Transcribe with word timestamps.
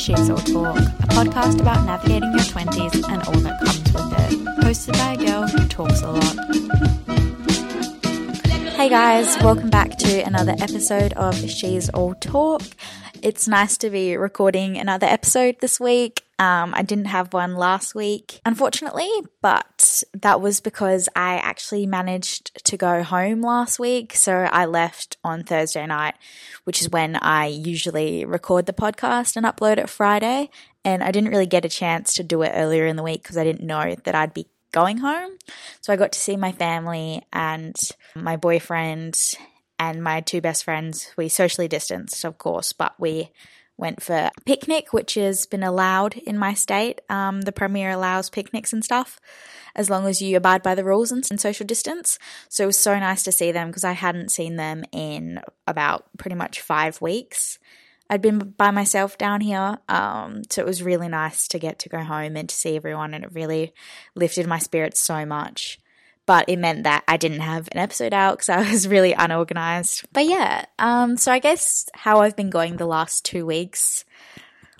She's 0.00 0.30
All 0.30 0.38
Talk, 0.38 0.78
a 0.78 1.08
podcast 1.12 1.60
about 1.60 1.84
navigating 1.84 2.30
your 2.30 2.40
20s 2.40 3.06
and 3.10 3.22
all 3.22 3.38
that 3.40 3.60
comes 3.60 3.92
with 3.92 4.12
it. 4.18 4.32
Hosted 4.64 4.94
by 4.94 5.12
a 5.12 5.16
girl 5.18 5.46
who 5.46 5.68
talks 5.68 6.00
a 6.00 6.10
lot. 6.10 6.36
Hey 8.76 8.88
guys, 8.88 9.36
welcome 9.42 9.68
back 9.68 9.98
to 9.98 10.20
another 10.20 10.52
episode 10.52 11.12
of 11.12 11.38
She's 11.50 11.90
All 11.90 12.14
Talk. 12.14 12.62
It's 13.22 13.46
nice 13.46 13.76
to 13.76 13.90
be 13.90 14.16
recording 14.16 14.78
another 14.78 15.06
episode 15.06 15.56
this 15.60 15.78
week. 15.78 16.22
Um, 16.40 16.72
I 16.74 16.80
didn't 16.80 17.04
have 17.04 17.34
one 17.34 17.54
last 17.54 17.94
week, 17.94 18.40
unfortunately, 18.46 19.10
but 19.42 20.02
that 20.14 20.40
was 20.40 20.62
because 20.62 21.06
I 21.14 21.36
actually 21.36 21.84
managed 21.84 22.64
to 22.64 22.78
go 22.78 23.02
home 23.02 23.42
last 23.42 23.78
week. 23.78 24.14
So 24.14 24.32
I 24.32 24.64
left 24.64 25.18
on 25.22 25.44
Thursday 25.44 25.86
night, 25.86 26.14
which 26.64 26.80
is 26.80 26.88
when 26.88 27.16
I 27.16 27.48
usually 27.48 28.24
record 28.24 28.64
the 28.64 28.72
podcast 28.72 29.36
and 29.36 29.44
upload 29.44 29.76
it 29.76 29.90
Friday. 29.90 30.48
And 30.82 31.02
I 31.02 31.10
didn't 31.10 31.28
really 31.28 31.44
get 31.44 31.66
a 31.66 31.68
chance 31.68 32.14
to 32.14 32.22
do 32.22 32.40
it 32.40 32.52
earlier 32.54 32.86
in 32.86 32.96
the 32.96 33.02
week 33.02 33.22
because 33.22 33.36
I 33.36 33.44
didn't 33.44 33.66
know 33.66 33.94
that 34.04 34.14
I'd 34.14 34.32
be 34.32 34.46
going 34.72 34.96
home. 34.96 35.32
So 35.82 35.92
I 35.92 35.96
got 35.96 36.12
to 36.12 36.18
see 36.18 36.38
my 36.38 36.52
family 36.52 37.20
and 37.34 37.76
my 38.14 38.36
boyfriend 38.36 39.14
and 39.78 40.02
my 40.02 40.22
two 40.22 40.40
best 40.40 40.64
friends. 40.64 41.12
We 41.18 41.28
socially 41.28 41.68
distanced, 41.68 42.24
of 42.24 42.38
course, 42.38 42.72
but 42.72 42.94
we 42.98 43.30
went 43.80 44.02
for 44.02 44.14
a 44.14 44.32
picnic, 44.44 44.92
which 44.92 45.14
has 45.14 45.46
been 45.46 45.62
allowed 45.62 46.16
in 46.16 46.38
my 46.38 46.54
state. 46.54 47.00
Um, 47.08 47.40
the 47.40 47.52
Premier 47.52 47.90
allows 47.90 48.30
picnics 48.30 48.72
and 48.72 48.84
stuff 48.84 49.18
as 49.74 49.90
long 49.90 50.06
as 50.06 50.20
you 50.20 50.36
abide 50.36 50.62
by 50.62 50.74
the 50.74 50.84
rules 50.84 51.10
and, 51.10 51.24
and 51.30 51.40
social 51.40 51.66
distance. 51.66 52.18
So 52.48 52.64
it 52.64 52.66
was 52.66 52.78
so 52.78 52.98
nice 52.98 53.22
to 53.24 53.32
see 53.32 53.52
them 53.52 53.68
because 53.68 53.84
I 53.84 53.92
hadn't 53.92 54.30
seen 54.30 54.56
them 54.56 54.84
in 54.92 55.40
about 55.66 56.04
pretty 56.18 56.36
much 56.36 56.60
five 56.60 57.00
weeks. 57.00 57.58
I'd 58.08 58.22
been 58.22 58.38
by 58.38 58.72
myself 58.72 59.16
down 59.18 59.40
here, 59.40 59.78
um, 59.88 60.42
so 60.50 60.60
it 60.60 60.66
was 60.66 60.82
really 60.82 61.08
nice 61.08 61.46
to 61.48 61.60
get 61.60 61.78
to 61.80 61.88
go 61.88 62.02
home 62.02 62.36
and 62.36 62.48
to 62.48 62.54
see 62.54 62.74
everyone, 62.74 63.14
and 63.14 63.24
it 63.24 63.32
really 63.32 63.72
lifted 64.16 64.48
my 64.48 64.58
spirits 64.58 65.00
so 65.00 65.24
much 65.24 65.78
but 66.30 66.48
it 66.48 66.60
meant 66.60 66.84
that 66.84 67.02
I 67.08 67.16
didn't 67.16 67.40
have 67.40 67.68
an 67.72 67.78
episode 67.78 68.14
out 68.14 68.34
because 68.34 68.50
I 68.50 68.70
was 68.70 68.86
really 68.94 69.12
unorganized. 69.14 70.04
But 70.12 70.26
yeah, 70.26 70.64
um, 70.78 71.16
so 71.16 71.32
I 71.32 71.40
guess 71.40 71.88
how 71.92 72.20
I've 72.20 72.36
been 72.36 72.50
going 72.50 72.76
the 72.76 72.86
last 72.86 73.24
two 73.24 73.44
weeks. 73.44 74.04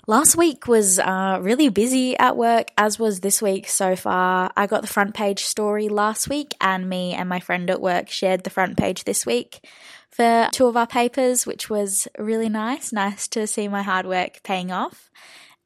Last 0.07 0.37
week 0.37 0.65
was 0.65 0.97
uh, 0.97 1.39
really 1.41 1.67
busy 1.67 2.17
at 2.17 2.37
work, 2.37 2.69
as 2.77 2.97
was 2.97 3.19
this 3.19 3.41
week 3.41 3.67
so 3.67 3.97
far. 3.97 4.49
I 4.55 4.65
got 4.65 4.79
the 4.79 4.87
front 4.87 5.13
page 5.13 5.43
story 5.43 5.89
last 5.89 6.29
week, 6.29 6.55
and 6.61 6.87
me 6.87 7.15
and 7.15 7.27
my 7.27 7.41
friend 7.41 7.69
at 7.69 7.81
work 7.81 8.09
shared 8.09 8.45
the 8.45 8.49
front 8.49 8.77
page 8.77 9.03
this 9.03 9.25
week 9.25 9.67
for 10.09 10.47
two 10.53 10.67
of 10.67 10.77
our 10.77 10.87
papers, 10.87 11.45
which 11.45 11.69
was 11.69 12.07
really 12.17 12.47
nice. 12.47 12.93
Nice 12.93 13.27
to 13.27 13.45
see 13.45 13.67
my 13.67 13.81
hard 13.81 14.05
work 14.05 14.39
paying 14.43 14.71
off. 14.71 15.11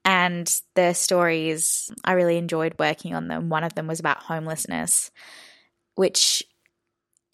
And 0.04 0.52
the 0.74 0.94
stories, 0.94 1.92
I 2.04 2.14
really 2.14 2.38
enjoyed 2.38 2.74
working 2.80 3.14
on 3.14 3.28
them. 3.28 3.50
One 3.50 3.64
of 3.64 3.76
them 3.76 3.86
was 3.86 4.00
about 4.00 4.24
homelessness 4.24 5.12
which 5.96 6.44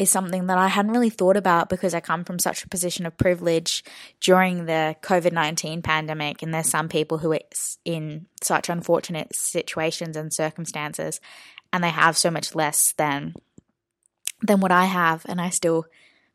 is 0.01 0.09
something 0.09 0.47
that 0.47 0.57
I 0.57 0.67
hadn't 0.67 0.93
really 0.93 1.11
thought 1.11 1.37
about 1.37 1.69
because 1.69 1.93
I 1.93 1.99
come 1.99 2.23
from 2.23 2.39
such 2.39 2.63
a 2.63 2.69
position 2.69 3.05
of 3.05 3.17
privilege 3.17 3.83
during 4.19 4.65
the 4.65 4.95
COVID 5.03 5.31
19 5.31 5.83
pandemic. 5.83 6.41
And 6.41 6.51
there's 6.51 6.69
some 6.69 6.89
people 6.89 7.19
who 7.19 7.33
are 7.33 7.39
in 7.85 8.25
such 8.41 8.69
unfortunate 8.69 9.35
situations 9.35 10.17
and 10.17 10.33
circumstances, 10.33 11.21
and 11.71 11.83
they 11.83 11.89
have 11.89 12.17
so 12.17 12.31
much 12.31 12.55
less 12.55 12.93
than 12.93 13.35
than 14.41 14.59
what 14.59 14.71
I 14.71 14.85
have, 14.85 15.23
and 15.29 15.39
I 15.39 15.49
still 15.49 15.85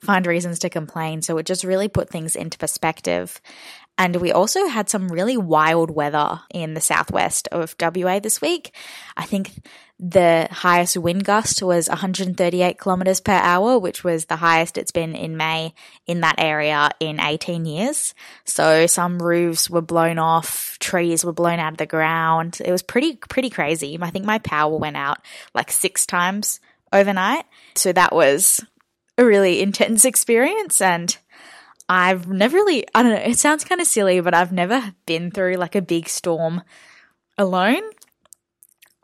find 0.01 0.27
reasons 0.27 0.61
to 0.61 0.71
complain. 0.71 1.23
So 1.23 1.37
it 1.39 1.47
just 1.47 1.65
really 1.65 1.89
put 1.89 2.09
things 2.09 2.37
into 2.37 2.59
perspective. 2.59 3.41
And 3.99 4.17
we 4.17 4.31
also 4.31 4.67
had 4.67 4.89
some 4.89 5.09
really 5.09 5.37
wild 5.37 5.91
weather 5.91 6.41
in 6.53 6.75
the 6.75 6.81
southwest 6.81 7.49
of 7.49 7.75
WA 7.81 8.21
this 8.21 8.41
week. 8.41 8.75
I 9.17 9.25
think 9.25 9.67
the 9.99 10.47
highest 10.51 10.99
wind 10.99 11.25
gust 11.25 11.63
was 11.63 11.89
138 11.89 12.79
kilometers 12.79 13.21
per 13.21 13.33
hour, 13.33 13.79
which 13.79 14.05
was 14.05 14.27
the 14.27 14.37
highest 14.37 14.77
it's 14.77 14.91
been 14.91 15.15
in 15.15 15.39
May 15.39 15.73
in 16.07 16.21
that 16.21 16.35
area 16.37 16.91
in 17.01 17.19
18 17.19 17.65
years. 17.65 18.15
So 18.45 18.87
some 18.87 19.19
roofs 19.23 19.71
were 19.71 19.81
blown 19.81 20.19
off, 20.19 20.79
trees 20.81 21.25
were 21.25 21.33
blown 21.33 21.59
out 21.59 21.73
of 21.73 21.79
the 21.79 21.87
ground. 21.87 22.61
It 22.63 22.71
was 22.71 22.83
pretty, 22.83 23.17
pretty 23.17 23.49
crazy. 23.49 23.99
I 24.01 24.11
think 24.11 24.27
my 24.27 24.39
power 24.39 24.77
went 24.77 24.99
out 24.99 25.19
like 25.55 25.71
six 25.71 26.05
times 26.05 26.61
overnight. 26.93 27.47
So 27.75 27.93
that 27.93 28.15
was 28.15 28.63
a 29.17 29.25
really 29.25 29.63
intense 29.63 30.05
experience 30.05 30.81
and 30.83 31.17
I've 31.89 32.29
never 32.29 32.57
really, 32.57 32.85
I 32.95 33.03
don't 33.03 33.13
know, 33.13 33.19
it 33.19 33.39
sounds 33.39 33.65
kind 33.65 33.81
of 33.81 33.87
silly, 33.87 34.21
but 34.21 34.35
I've 34.35 34.53
never 34.53 34.95
been 35.07 35.31
through 35.31 35.55
like 35.55 35.75
a 35.75 35.81
big 35.81 36.09
storm 36.09 36.63
alone. 37.39 37.83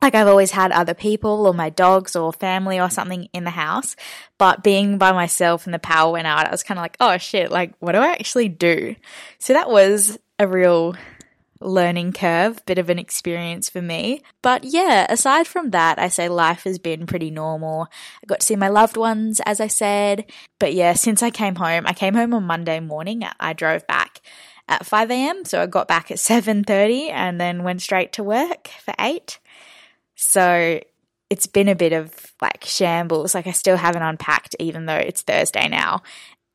Like 0.03 0.17
I've 0.17 0.27
always 0.27 0.51
had 0.51 0.73
other 0.73 0.95
people 0.95 1.47
or 1.47 1.55
my 1.55 1.71
dogs 1.71 2.17
or 2.17 2.33
family 2.33 2.81
or 2.81 2.91
something 2.91 3.29
in 3.33 3.45
the 3.45 3.51
house, 3.51 3.95
but 4.37 4.65
being 4.65 4.99
by 4.99 5.13
myself 5.13 5.65
and 5.65 5.73
the 5.73 5.79
power 5.79 6.13
went 6.13 6.27
out, 6.27 6.49
I 6.49 6.51
was 6.51 6.65
kind 6.65 6.79
of 6.79 6.83
like, 6.83 6.97
oh 6.99 7.17
shit, 7.19 7.53
like 7.53 7.73
what 7.79 7.93
do 7.93 7.99
I 7.99 8.09
actually 8.09 8.49
do? 8.49 8.97
So 9.39 9.53
that 9.53 9.71
was 9.71 10.19
a 10.41 10.49
real 10.49 10.97
learning 11.61 12.13
curve, 12.13 12.65
bit 12.67 12.79
of 12.79 12.91
an 12.91 12.99
experience 12.99 13.71
for 13.71 13.81
me. 13.81 14.23
But 14.43 14.65
yeah, 14.65 15.07
aside 15.09 15.47
from 15.47 15.71
that, 15.71 16.01
I 16.01 16.09
say 16.09 16.29
life 16.29 16.65
has 16.65 16.81
been 16.81 17.07
pretty 17.07 17.31
normal. 17.31 17.87
I 18.23 18.27
got 18.27 18.41
to 18.41 18.47
see 18.47 18.57
my 18.57 18.69
loved 18.69 18.97
ones, 18.97 19.41
as 19.47 19.61
I 19.61 19.69
said. 19.69 20.31
But 20.59 20.75
yeah, 20.75 20.95
since 20.95 21.23
I 21.23 21.31
came 21.31 21.55
home, 21.55 21.85
I 21.87 21.93
came 21.93 22.15
home 22.15 22.35
on 22.35 22.45
Monday 22.45 22.81
morning. 22.81 23.23
I 23.39 23.53
drove 23.53 23.87
back 23.87 24.21
at 24.69 24.87
5 24.87 25.11
a.m. 25.11 25.45
So 25.45 25.63
I 25.63 25.67
got 25.67 25.89
back 25.89 26.11
at 26.11 26.19
7:30 26.19 27.11
and 27.11 27.41
then 27.41 27.63
went 27.63 27.83
straight 27.83 28.13
to 28.15 28.25
work 28.25 28.69
for 28.85 28.95
8. 28.99 29.39
So 30.23 30.81
it's 31.31 31.47
been 31.47 31.69
a 31.69 31.75
bit 31.75 31.93
of 31.93 32.33
like 32.41 32.65
shambles. 32.65 33.35
Like 33.35 33.47
I 33.47 33.53
still 33.53 33.77
haven't 33.77 34.03
unpacked 34.03 34.55
even 34.59 34.87
though 34.87 34.97
it's 34.97 35.23
Thursday 35.23 35.69
now. 35.69 36.03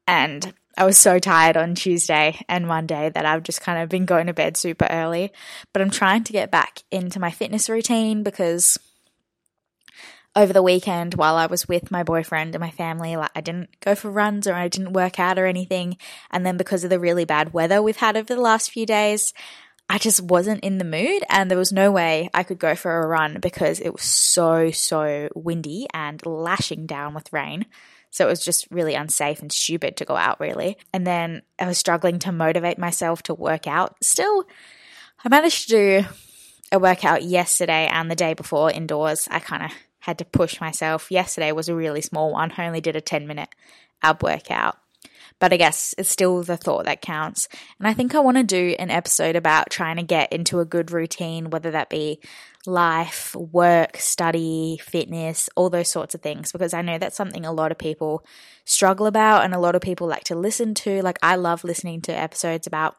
And 0.07 0.53
I 0.78 0.85
was 0.85 0.97
so 0.97 1.19
tired 1.19 1.57
on 1.57 1.75
Tuesday 1.75 2.39
and 2.47 2.67
Monday 2.67 3.09
that 3.09 3.25
I've 3.25 3.44
just 3.44 3.61
kind 3.61 3.81
of 3.81 3.89
been 3.89 4.06
going 4.06 4.27
to 4.27 4.33
bed 4.33 4.56
super 4.56 4.88
early. 4.89 5.33
But 5.73 5.81
I'm 5.81 5.89
trying 5.89 6.23
to 6.25 6.33
get 6.33 6.50
back 6.50 6.83
into 6.91 7.19
my 7.19 7.29
fitness 7.29 7.69
routine 7.69 8.23
because 8.23 8.77
over 10.35 10.53
the 10.53 10.63
weekend 10.63 11.16
while 11.16 11.35
I 11.35 11.47
was 11.47 11.67
with 11.67 11.91
my 11.91 12.03
boyfriend 12.03 12.56
and 12.56 12.61
my 12.61 12.69
family, 12.69 13.17
like 13.17 13.31
I 13.35 13.41
didn't 13.41 13.69
go 13.81 13.95
for 13.95 14.09
runs 14.09 14.47
or 14.47 14.53
I 14.53 14.69
didn't 14.69 14.94
work 14.94 15.19
out 15.19 15.38
or 15.38 15.45
anything. 15.45 15.97
And 16.31 16.45
then 16.45 16.56
because 16.56 16.83
of 16.83 16.89
the 16.89 17.00
really 17.00 17.25
bad 17.25 17.53
weather 17.53 17.81
we've 17.81 17.97
had 17.97 18.16
over 18.16 18.33
the 18.33 18.41
last 18.41 18.72
few 18.72 18.85
days, 18.85 19.33
I 19.90 19.98
just 19.98 20.22
wasn't 20.22 20.64
in 20.64 20.80
the 20.80 20.84
mood 20.84 21.24
and 21.30 21.50
there 21.50 21.58
was 21.58 21.72
no 21.72 21.92
way 21.92 22.30
I 22.34 22.44
could 22.44 22.59
go 22.59 22.75
for 22.75 23.02
a 23.02 23.08
run 23.08 23.40
because 23.42 23.80
it 23.80 23.94
was 23.94 24.03
so, 24.03 24.70
so 24.72 25.30
windy 25.34 25.88
and 25.94 26.24
lashing 26.25 26.86
down 26.86 27.14
with 27.14 27.31
rain. 27.31 27.66
So 28.09 28.25
it 28.25 28.30
was 28.30 28.44
just 28.44 28.68
really 28.70 28.96
unsafe 28.96 29.42
and 29.42 29.52
stupid 29.52 29.98
to 29.98 30.06
go 30.06 30.16
out, 30.16 30.40
really. 30.40 30.78
And 30.94 31.06
then 31.06 31.42
I 31.59 31.68
was 31.68 31.78
struggling 31.78 32.20
to 32.20 32.31
motivate 32.31 32.78
myself 32.78 33.24
to 33.24 33.34
work 33.34 33.68
out. 33.68 33.96
Still, 34.02 34.46
I 35.24 35.30
managed 35.30 35.70
to 35.70 36.02
do 36.02 36.08
a 36.72 36.80
workout 36.80 37.24
yesterday 37.24 37.88
and 37.88 38.09
the 38.09 38.16
day 38.16 38.34
before 38.34 38.72
indoors. 38.72 39.28
I 39.31 39.40
kind 39.40 39.64
of 39.64 39.72
had 40.00 40.18
to 40.18 40.25
push 40.25 40.59
myself. 40.59 41.12
Yesterday 41.12 41.52
was 41.52 41.69
a 41.69 41.75
really 41.75 42.02
small 42.02 42.31
one. 42.31 42.54
I 42.58 42.66
only 42.66 42.81
did 42.81 42.96
a 42.96 43.02
10 43.02 43.28
minute 43.28 43.50
ab 44.02 44.24
workout. 44.24 44.78
But 45.40 45.53
I 45.53 45.58
guess 45.58 45.94
it's 45.98 46.09
still 46.09 46.42
the 46.42 46.58
thought 46.58 46.86
that 46.86 47.02
counts. 47.02 47.48
And 47.78 47.88
I 47.88 47.94
think 47.94 48.16
I 48.16 48.20
want 48.20 48.38
to 48.38 48.44
do 48.44 48.75
an 48.80 48.90
episode 48.90 49.36
about 49.36 49.70
trying 49.70 49.98
to 49.98 50.03
get 50.03 50.34
into 50.34 50.59
a 50.59 50.66
good 50.66 50.92
routine, 50.92 51.50
whether 51.52 51.72
that 51.72 51.90
be 51.90 52.20
life, 52.66 53.36
work, 53.36 53.98
study, 53.98 54.80
fitness, 54.84 55.50
all 55.56 55.69
those 55.69 55.89
sorts 55.89 56.16
of 56.16 56.22
things, 56.22 56.51
because 56.51 56.74
I 56.74 56.81
know 56.81 56.98
that's 56.98 57.16
something 57.16 57.45
a 57.45 57.54
lot 57.54 57.72
of 57.72 57.78
people 57.78 58.25
struggle 58.66 59.06
about 59.06 59.44
and 59.44 59.54
a 59.54 59.60
lot 59.60 59.75
of 59.75 59.81
people 59.81 60.07
like 60.07 60.25
to 60.25 60.36
listen 60.36 60.74
to. 60.74 61.01
Like, 61.01 61.19
I 61.22 61.36
love 61.36 61.63
listening 61.63 62.01
to 62.01 62.18
episodes 62.18 62.68
about 62.68 62.98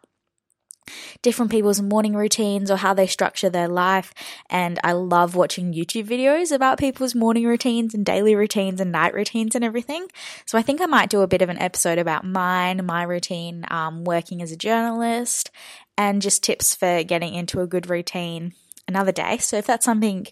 different 1.23 1.51
people's 1.51 1.81
morning 1.81 2.15
routines 2.15 2.71
or 2.71 2.77
how 2.77 2.95
they 2.95 3.07
structure 3.07 3.51
their 3.51 3.69
life. 3.69 4.13
And 4.51 4.79
I 4.85 4.93
love 4.93 5.35
watching 5.35 5.73
YouTube 5.73 6.07
videos 6.07 6.53
about 6.53 6.79
people's 6.79 7.15
morning 7.15 7.45
routines 7.45 7.95
and 7.95 8.05
daily 8.05 8.35
routines 8.35 8.81
and 8.81 8.93
night 8.93 9.15
routines 9.15 9.55
and 9.55 9.65
everything. 9.65 10.09
So 10.47 10.59
I 10.59 10.63
think 10.63 10.81
I 10.81 10.87
might 10.87 11.11
do 11.11 11.23
a 11.23 11.29
bit 11.29 11.43
of 11.43 11.49
an 11.49 11.59
episode 11.59 11.99
about 11.99 12.25
mine, 12.25 12.85
my 12.85 13.03
routine, 13.03 13.65
um, 13.71 14.05
working 14.05 14.43
as 14.43 14.53
a 14.53 14.57
journalist, 14.57 15.51
and 15.97 16.23
just 16.23 16.43
tips 16.43 16.75
for 16.75 17.03
getting 17.03 17.35
into 17.35 17.61
a 17.61 17.67
good 17.67 17.91
routine 17.91 18.55
another 18.87 19.13
day. 19.13 19.39
So 19.39 19.57
if 19.57 19.67
that's 19.67 19.85
something 19.85 20.27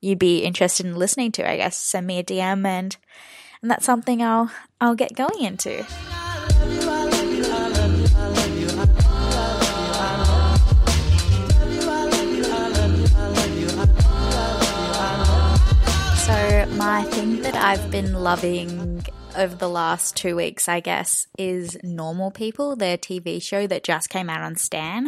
you'd 0.00 0.18
be 0.18 0.40
interested 0.40 0.86
in 0.86 0.96
listening 0.96 1.32
to, 1.32 1.48
I 1.48 1.56
guess 1.56 1.76
send 1.76 2.06
me 2.06 2.18
a 2.18 2.24
DM 2.24 2.66
and 2.66 2.96
and 3.62 3.70
that's 3.70 3.86
something 3.86 4.22
I'll 4.22 4.50
I'll 4.80 4.96
get 4.96 5.14
going 5.14 5.40
into. 5.40 5.86
My 16.84 17.04
thing 17.04 17.40
that 17.42 17.54
I've 17.54 17.92
been 17.92 18.12
loving 18.12 19.04
over 19.36 19.54
the 19.54 19.68
last 19.68 20.16
two 20.16 20.34
weeks, 20.34 20.68
I 20.68 20.80
guess, 20.80 21.28
is 21.38 21.78
Normal 21.84 22.32
People, 22.32 22.74
their 22.74 22.98
TV 22.98 23.40
show 23.40 23.68
that 23.68 23.84
just 23.84 24.08
came 24.08 24.28
out 24.28 24.40
on 24.40 24.56
Stan. 24.56 25.06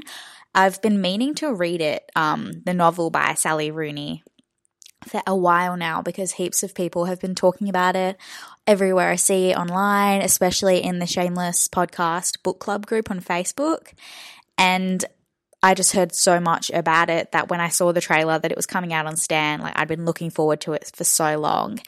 I've 0.55 0.81
been 0.83 1.01
meaning 1.01 1.35
to 1.37 1.53
read 1.53 1.81
it, 1.81 2.09
um, 2.15 2.63
the 2.65 2.75
novel 2.75 3.11
by 3.11 3.35
Sally 3.35 3.73
Rooney, 3.73 4.23
for 5.05 5.21
a 5.27 5.35
while 5.35 5.77
now 5.77 6.01
because 6.01 6.31
heaps 6.31 6.63
of 6.63 6.77
people 6.77 7.07
have 7.07 7.21
been 7.21 7.35
talking 7.35 7.69
about 7.69 7.97
it 7.97 8.19
everywhere 8.69 9.11
I 9.11 9.17
see 9.17 9.51
it 9.51 9.59
online, 9.59 10.23
especially 10.23 10.81
in 10.81 11.01
the 11.01 11.09
Shameless 11.09 11.67
podcast 11.67 12.41
book 12.45 12.61
club 12.61 12.87
group 12.87 13.11
on 13.11 13.21
Facebook. 13.21 13.95
And 14.57 15.05
I 15.65 15.73
just 15.73 15.93
heard 15.93 16.15
so 16.15 16.41
much 16.41 16.71
about 16.75 17.09
it 17.09 17.33
that 17.33 17.49
when 17.49 17.59
I 17.59 17.71
saw 17.71 17.91
the 17.91 18.03
trailer 18.03 18.39
that 18.39 18.51
it 18.51 18.57
was 18.57 18.67
coming 18.67 18.93
out 18.93 19.07
on 19.07 19.17
Stan, 19.17 19.61
like 19.61 19.73
I'd 19.79 19.89
been 19.89 20.05
looking 20.05 20.29
forward 20.29 20.61
to 20.61 20.75
it 20.75 20.93
for 20.95 21.05
so 21.05 21.39
long. 21.39 21.81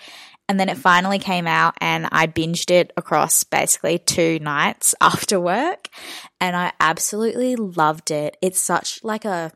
And 0.48 0.58
then 0.58 0.70
it 0.70 0.78
finally 0.78 1.18
came 1.18 1.46
out 1.46 1.74
and 1.78 2.08
I 2.10 2.26
binged 2.26 2.70
it 2.70 2.90
across 2.96 3.44
basically 3.44 3.98
two 3.98 4.38
nights 4.38 4.94
after 5.02 5.38
work 5.38 5.90
and 6.40 6.56
I 6.56 6.72
absolutely 6.80 7.54
loved 7.54 8.10
it. 8.10 8.38
It's 8.40 8.62
such 8.62 9.04
like 9.04 9.26
a 9.26 9.52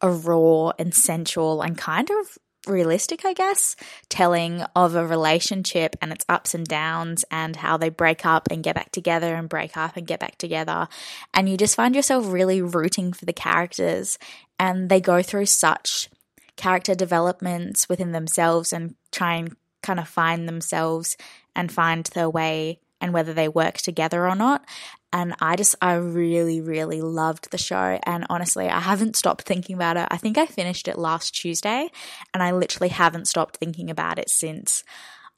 a 0.00 0.08
raw 0.08 0.70
and 0.78 0.94
sensual 0.94 1.62
and 1.62 1.76
kind 1.76 2.08
of 2.08 2.38
realistic, 2.68 3.24
I 3.24 3.32
guess, 3.32 3.76
telling 4.08 4.62
of 4.74 4.94
a 4.94 5.06
relationship 5.06 5.96
and 6.00 6.12
its 6.12 6.24
ups 6.28 6.54
and 6.54 6.66
downs 6.66 7.24
and 7.30 7.56
how 7.56 7.76
they 7.76 7.88
break 7.88 8.26
up 8.26 8.48
and 8.50 8.62
get 8.62 8.74
back 8.74 8.92
together 8.92 9.34
and 9.34 9.48
break 9.48 9.76
up 9.76 9.96
and 9.96 10.06
get 10.06 10.20
back 10.20 10.38
together. 10.38 10.88
And 11.34 11.48
you 11.48 11.56
just 11.56 11.76
find 11.76 11.94
yourself 11.94 12.26
really 12.28 12.62
rooting 12.62 13.12
for 13.12 13.24
the 13.24 13.32
characters 13.32 14.18
and 14.58 14.88
they 14.88 15.00
go 15.00 15.22
through 15.22 15.46
such 15.46 16.08
character 16.56 16.94
developments 16.94 17.88
within 17.88 18.12
themselves 18.12 18.72
and 18.72 18.94
try 19.12 19.34
and 19.34 19.56
kind 19.82 20.00
of 20.00 20.08
find 20.08 20.48
themselves 20.48 21.16
and 21.54 21.70
find 21.72 22.06
their 22.06 22.28
way 22.28 22.80
and 23.00 23.12
whether 23.12 23.32
they 23.32 23.48
work 23.48 23.78
together 23.78 24.26
or 24.26 24.34
not. 24.34 24.64
And 25.12 25.34
I 25.40 25.56
just, 25.56 25.74
I 25.80 25.94
really, 25.94 26.60
really 26.60 27.00
loved 27.00 27.50
the 27.50 27.58
show. 27.58 27.98
And 28.02 28.26
honestly, 28.28 28.68
I 28.68 28.80
haven't 28.80 29.16
stopped 29.16 29.42
thinking 29.42 29.76
about 29.76 29.96
it. 29.96 30.06
I 30.10 30.16
think 30.16 30.36
I 30.36 30.46
finished 30.46 30.88
it 30.88 30.98
last 30.98 31.34
Tuesday 31.34 31.88
and 32.34 32.42
I 32.42 32.52
literally 32.52 32.90
haven't 32.90 33.28
stopped 33.28 33.56
thinking 33.56 33.90
about 33.90 34.18
it 34.18 34.28
since. 34.28 34.84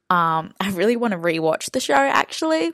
Um, 0.09 0.55
I 0.61 0.71
really 0.73 0.97
want 0.97 1.13
to 1.13 1.19
rewatch 1.19 1.71
the 1.71 1.81
show 1.81 1.95
actually. 1.95 2.73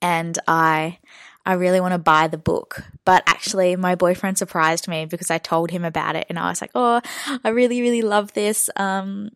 And 0.00 0.38
I, 0.46 0.98
I 1.44 1.54
really 1.54 1.80
want 1.80 1.92
to 1.92 1.98
buy 1.98 2.28
the 2.28 2.38
book. 2.38 2.82
But 3.04 3.24
actually, 3.26 3.74
my 3.74 3.96
boyfriend 3.96 4.38
surprised 4.38 4.86
me 4.86 5.06
because 5.06 5.30
I 5.30 5.38
told 5.38 5.72
him 5.72 5.84
about 5.84 6.14
it 6.14 6.26
and 6.28 6.38
I 6.38 6.50
was 6.50 6.60
like, 6.60 6.70
oh, 6.76 7.00
I 7.42 7.48
really, 7.48 7.80
really 7.80 8.02
love 8.02 8.32
this. 8.32 8.70
Um, 8.76 9.30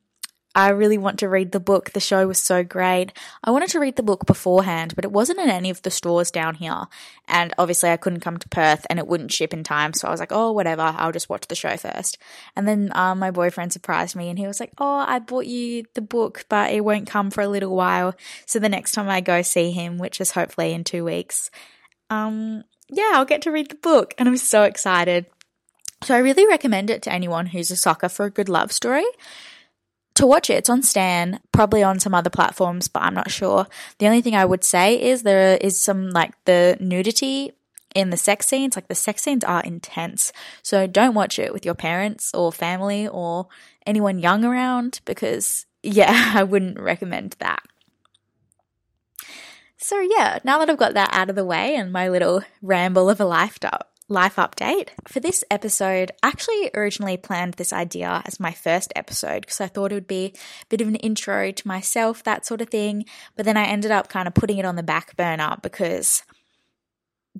I 0.54 0.68
really 0.70 0.98
want 0.98 1.18
to 1.20 1.28
read 1.28 1.52
the 1.52 1.60
book. 1.60 1.92
The 1.92 2.00
show 2.00 2.26
was 2.26 2.38
so 2.38 2.62
great. 2.62 3.12
I 3.42 3.50
wanted 3.50 3.70
to 3.70 3.80
read 3.80 3.96
the 3.96 4.02
book 4.02 4.26
beforehand, 4.26 4.94
but 4.94 5.04
it 5.04 5.10
wasn't 5.10 5.38
in 5.38 5.48
any 5.48 5.70
of 5.70 5.80
the 5.82 5.90
stores 5.90 6.30
down 6.30 6.56
here. 6.56 6.88
And 7.26 7.54
obviously, 7.56 7.90
I 7.90 7.96
couldn't 7.96 8.20
come 8.20 8.36
to 8.36 8.48
Perth 8.48 8.86
and 8.90 8.98
it 8.98 9.06
wouldn't 9.06 9.32
ship 9.32 9.54
in 9.54 9.64
time. 9.64 9.94
So 9.94 10.08
I 10.08 10.10
was 10.10 10.20
like, 10.20 10.32
oh, 10.32 10.52
whatever, 10.52 10.82
I'll 10.82 11.12
just 11.12 11.30
watch 11.30 11.46
the 11.46 11.54
show 11.54 11.76
first. 11.76 12.18
And 12.54 12.68
then 12.68 12.92
um, 12.94 13.18
my 13.18 13.30
boyfriend 13.30 13.72
surprised 13.72 14.14
me 14.14 14.28
and 14.28 14.38
he 14.38 14.46
was 14.46 14.60
like, 14.60 14.72
oh, 14.78 15.04
I 15.06 15.18
bought 15.20 15.46
you 15.46 15.84
the 15.94 16.02
book, 16.02 16.44
but 16.50 16.72
it 16.72 16.84
won't 16.84 17.08
come 17.08 17.30
for 17.30 17.40
a 17.40 17.48
little 17.48 17.74
while. 17.74 18.14
So 18.44 18.58
the 18.58 18.68
next 18.68 18.92
time 18.92 19.08
I 19.08 19.22
go 19.22 19.40
see 19.40 19.70
him, 19.70 19.96
which 19.98 20.20
is 20.20 20.32
hopefully 20.32 20.72
in 20.74 20.84
two 20.84 21.04
weeks, 21.04 21.50
um, 22.10 22.64
yeah, 22.90 23.12
I'll 23.14 23.24
get 23.24 23.42
to 23.42 23.50
read 23.50 23.70
the 23.70 23.76
book. 23.76 24.12
And 24.18 24.28
I'm 24.28 24.36
so 24.36 24.64
excited. 24.64 25.24
So 26.02 26.14
I 26.14 26.18
really 26.18 26.46
recommend 26.46 26.90
it 26.90 27.00
to 27.02 27.12
anyone 27.12 27.46
who's 27.46 27.70
a 27.70 27.76
sucker 27.76 28.08
for 28.08 28.26
a 28.26 28.30
good 28.30 28.48
love 28.48 28.72
story 28.72 29.06
to 30.14 30.26
watch 30.26 30.50
it. 30.50 30.54
It's 30.54 30.70
on 30.70 30.82
Stan, 30.82 31.40
probably 31.52 31.82
on 31.82 32.00
some 32.00 32.14
other 32.14 32.30
platforms, 32.30 32.88
but 32.88 33.02
I'm 33.02 33.14
not 33.14 33.30
sure. 33.30 33.66
The 33.98 34.06
only 34.06 34.20
thing 34.20 34.34
I 34.34 34.44
would 34.44 34.64
say 34.64 35.00
is 35.00 35.22
there 35.22 35.56
is 35.56 35.78
some 35.78 36.10
like 36.10 36.32
the 36.44 36.76
nudity 36.80 37.52
in 37.94 38.10
the 38.10 38.16
sex 38.16 38.46
scenes. 38.46 38.76
Like 38.76 38.88
the 38.88 38.94
sex 38.94 39.22
scenes 39.22 39.44
are 39.44 39.62
intense. 39.62 40.32
So 40.62 40.86
don't 40.86 41.14
watch 41.14 41.38
it 41.38 41.52
with 41.52 41.64
your 41.64 41.74
parents 41.74 42.32
or 42.34 42.52
family 42.52 43.08
or 43.08 43.48
anyone 43.86 44.18
young 44.18 44.44
around 44.44 45.00
because 45.04 45.66
yeah, 45.82 46.32
I 46.34 46.44
wouldn't 46.44 46.78
recommend 46.78 47.36
that. 47.38 47.62
So 49.78 50.00
yeah, 50.00 50.38
now 50.44 50.58
that 50.58 50.70
I've 50.70 50.78
got 50.78 50.94
that 50.94 51.12
out 51.12 51.28
of 51.28 51.34
the 51.34 51.44
way 51.44 51.74
and 51.74 51.92
my 51.92 52.08
little 52.08 52.42
ramble 52.60 53.10
of 53.10 53.20
a 53.20 53.24
lifestyle, 53.24 53.82
life 54.12 54.36
update. 54.36 54.90
For 55.08 55.18
this 55.20 55.42
episode, 55.50 56.12
I 56.22 56.28
actually 56.28 56.70
originally 56.74 57.16
planned 57.16 57.54
this 57.54 57.72
idea 57.72 58.22
as 58.26 58.38
my 58.38 58.52
first 58.52 58.92
episode 58.94 59.40
because 59.40 59.60
I 59.60 59.66
thought 59.66 59.90
it 59.90 59.96
would 59.96 60.06
be 60.06 60.34
a 60.34 60.66
bit 60.68 60.80
of 60.80 60.88
an 60.88 60.96
intro 60.96 61.50
to 61.50 61.68
myself, 61.68 62.22
that 62.24 62.46
sort 62.46 62.60
of 62.60 62.68
thing. 62.68 63.06
But 63.36 63.46
then 63.46 63.56
I 63.56 63.64
ended 63.64 63.90
up 63.90 64.08
kind 64.08 64.28
of 64.28 64.34
putting 64.34 64.58
it 64.58 64.64
on 64.64 64.76
the 64.76 64.82
back 64.82 65.16
burner 65.16 65.56
because 65.62 66.22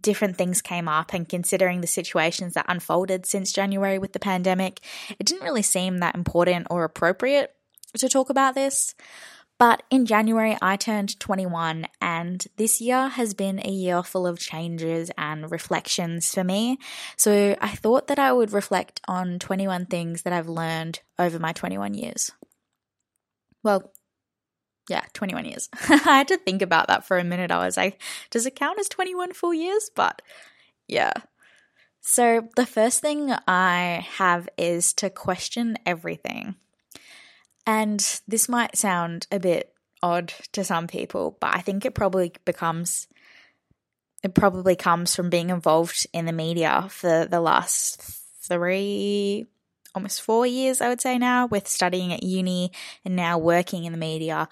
different 0.01 0.39
things 0.39 0.63
came 0.63 0.89
up 0.89 1.13
and 1.13 1.29
considering 1.29 1.83
the 1.83 1.87
situations 1.87 2.55
that 2.55 2.65
unfolded 2.69 3.27
since 3.27 3.53
January 3.53 3.99
with 3.99 4.15
the 4.15 4.19
pandemic, 4.19 4.81
it 5.19 5.27
didn't 5.27 5.45
really 5.45 5.63
seem 5.63 5.99
that 5.99 6.15
important 6.15 6.67
or 6.71 6.85
appropriate 6.85 7.55
to 7.99 8.09
talk 8.09 8.31
about 8.31 8.55
this. 8.55 8.95
But 9.62 9.85
in 9.91 10.06
January, 10.06 10.56
I 10.61 10.75
turned 10.75 11.20
21, 11.20 11.87
and 12.00 12.44
this 12.56 12.81
year 12.81 13.06
has 13.06 13.32
been 13.32 13.64
a 13.64 13.70
year 13.70 14.03
full 14.03 14.26
of 14.26 14.41
changes 14.41 15.09
and 15.17 15.49
reflections 15.53 16.35
for 16.35 16.43
me. 16.43 16.79
So 17.17 17.55
I 17.61 17.69
thought 17.69 18.09
that 18.09 18.19
I 18.19 18.32
would 18.32 18.53
reflect 18.53 19.00
on 19.06 19.38
21 19.38 19.87
things 19.87 20.23
that 20.23 20.32
I've 20.32 20.49
learned 20.49 20.99
over 21.17 21.38
my 21.38 21.53
21 21.53 21.94
years. 21.94 22.32
Well, 23.62 23.93
yeah, 24.91 25.05
21 25.12 25.44
years. 25.44 25.69
I 25.88 25.97
had 25.97 26.26
to 26.26 26.38
think 26.38 26.61
about 26.61 26.88
that 26.88 27.06
for 27.06 27.17
a 27.17 27.23
minute. 27.23 27.53
I 27.53 27.64
was 27.64 27.76
like, 27.76 28.03
does 28.32 28.47
it 28.47 28.56
count 28.56 28.81
as 28.81 28.88
21 28.88 29.32
full 29.32 29.55
years? 29.55 29.93
But 29.94 30.23
yeah. 30.88 31.12
So 32.00 32.49
the 32.56 32.67
first 32.67 33.00
thing 33.00 33.32
I 33.47 34.09
have 34.17 34.49
is 34.59 34.93
to 34.94 35.09
question 35.09 35.76
everything. 35.87 36.56
And 37.67 38.20
this 38.26 38.49
might 38.49 38.76
sound 38.76 39.26
a 39.31 39.38
bit 39.38 39.73
odd 40.03 40.32
to 40.53 40.64
some 40.64 40.88
people, 40.88 41.37
but 41.41 41.55
I 41.55 41.61
think 41.61 41.85
it 41.85 41.94
probably 41.94 42.32
becomes 42.44 43.06
it 44.23 44.35
probably 44.35 44.76
comes 44.76 45.17
from 45.17 45.31
being 45.31 45.50
involved 45.50 46.06
in 46.12 46.26
the 46.26 46.32
media 46.32 46.87
for 46.91 47.26
the 47.29 47.41
last 47.41 48.00
three 48.43 49.47
almost 49.94 50.23
four 50.23 50.47
years 50.47 50.81
I 50.81 50.88
would 50.88 51.00
say 51.00 51.19
now 51.19 51.47
with 51.47 51.69
studying 51.69 52.12
at 52.12 52.23
uni 52.23 52.73
and 53.04 53.14
now 53.14 53.37
working 53.38 53.85
in 53.85 53.92
the 53.92 53.99
media 53.99 54.49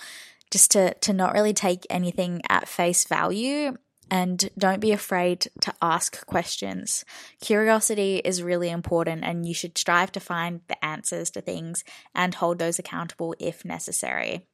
just 0.51 0.73
to 0.73 0.95
to 0.95 1.13
not 1.13 1.33
really 1.33 1.55
take 1.55 1.87
anything 1.89 2.43
at 2.49 2.69
face 2.69 3.05
value 3.07 3.77
and 4.11 4.51
don't 4.59 4.81
be 4.81 4.93
afraid 4.93 5.49
to 5.61 5.73
ask 5.81 6.27
questions. 6.27 7.05
Curiosity 7.41 8.17
is 8.25 8.43
really 8.43 8.71
important, 8.71 9.25
and 9.25 9.47
you 9.47 9.55
should 9.55 9.79
strive 9.79 10.13
to 10.13 10.21
find 10.21 10.61
the 10.69 10.85
answers 10.85 11.31
to 11.31 11.41
things 11.41 11.85
and 12.15 12.35
hold 12.35 12.59
those 12.59 12.79
accountable 12.79 13.35
if 13.39 13.65
necessary. 13.65 14.47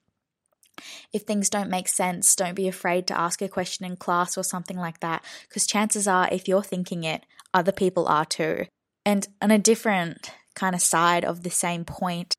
If 1.12 1.22
things 1.22 1.48
don't 1.48 1.70
make 1.70 1.88
sense, 1.88 2.36
don't 2.36 2.54
be 2.54 2.68
afraid 2.68 3.06
to 3.06 3.18
ask 3.18 3.40
a 3.40 3.48
question 3.48 3.86
in 3.86 3.96
class 3.96 4.36
or 4.36 4.44
something 4.44 4.76
like 4.76 5.00
that, 5.00 5.24
because 5.48 5.66
chances 5.66 6.06
are, 6.06 6.28
if 6.30 6.46
you're 6.46 6.62
thinking 6.62 7.04
it, 7.04 7.24
other 7.54 7.72
people 7.72 8.06
are 8.06 8.26
too. 8.26 8.66
And 9.04 9.26
on 9.40 9.50
a 9.50 9.58
different 9.58 10.30
kind 10.54 10.74
of 10.74 10.82
side 10.82 11.24
of 11.24 11.42
the 11.42 11.50
same 11.50 11.84
point, 11.84 12.34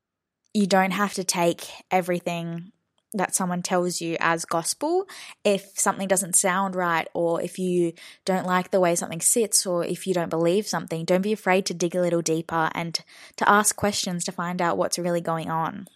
you 0.54 0.66
don't 0.66 0.92
have 0.92 1.14
to 1.14 1.24
take 1.24 1.66
everything 1.90 2.72
that 3.14 3.34
someone 3.34 3.62
tells 3.62 4.00
you 4.00 4.16
as 4.20 4.44
gospel 4.44 5.06
if 5.42 5.78
something 5.78 6.06
doesn't 6.06 6.36
sound 6.36 6.74
right 6.74 7.08
or 7.14 7.40
if 7.40 7.58
you 7.58 7.92
don't 8.24 8.46
like 8.46 8.70
the 8.70 8.80
way 8.80 8.94
something 8.94 9.20
sits 9.20 9.64
or 9.64 9.84
if 9.84 10.06
you 10.06 10.12
don't 10.12 10.28
believe 10.28 10.66
something 10.66 11.04
don't 11.04 11.22
be 11.22 11.32
afraid 11.32 11.64
to 11.64 11.72
dig 11.72 11.94
a 11.94 12.00
little 12.00 12.20
deeper 12.20 12.70
and 12.74 13.00
to 13.36 13.48
ask 13.48 13.76
questions 13.76 14.24
to 14.24 14.32
find 14.32 14.60
out 14.60 14.76
what's 14.76 14.98
really 14.98 15.20
going 15.20 15.50
on. 15.50 15.86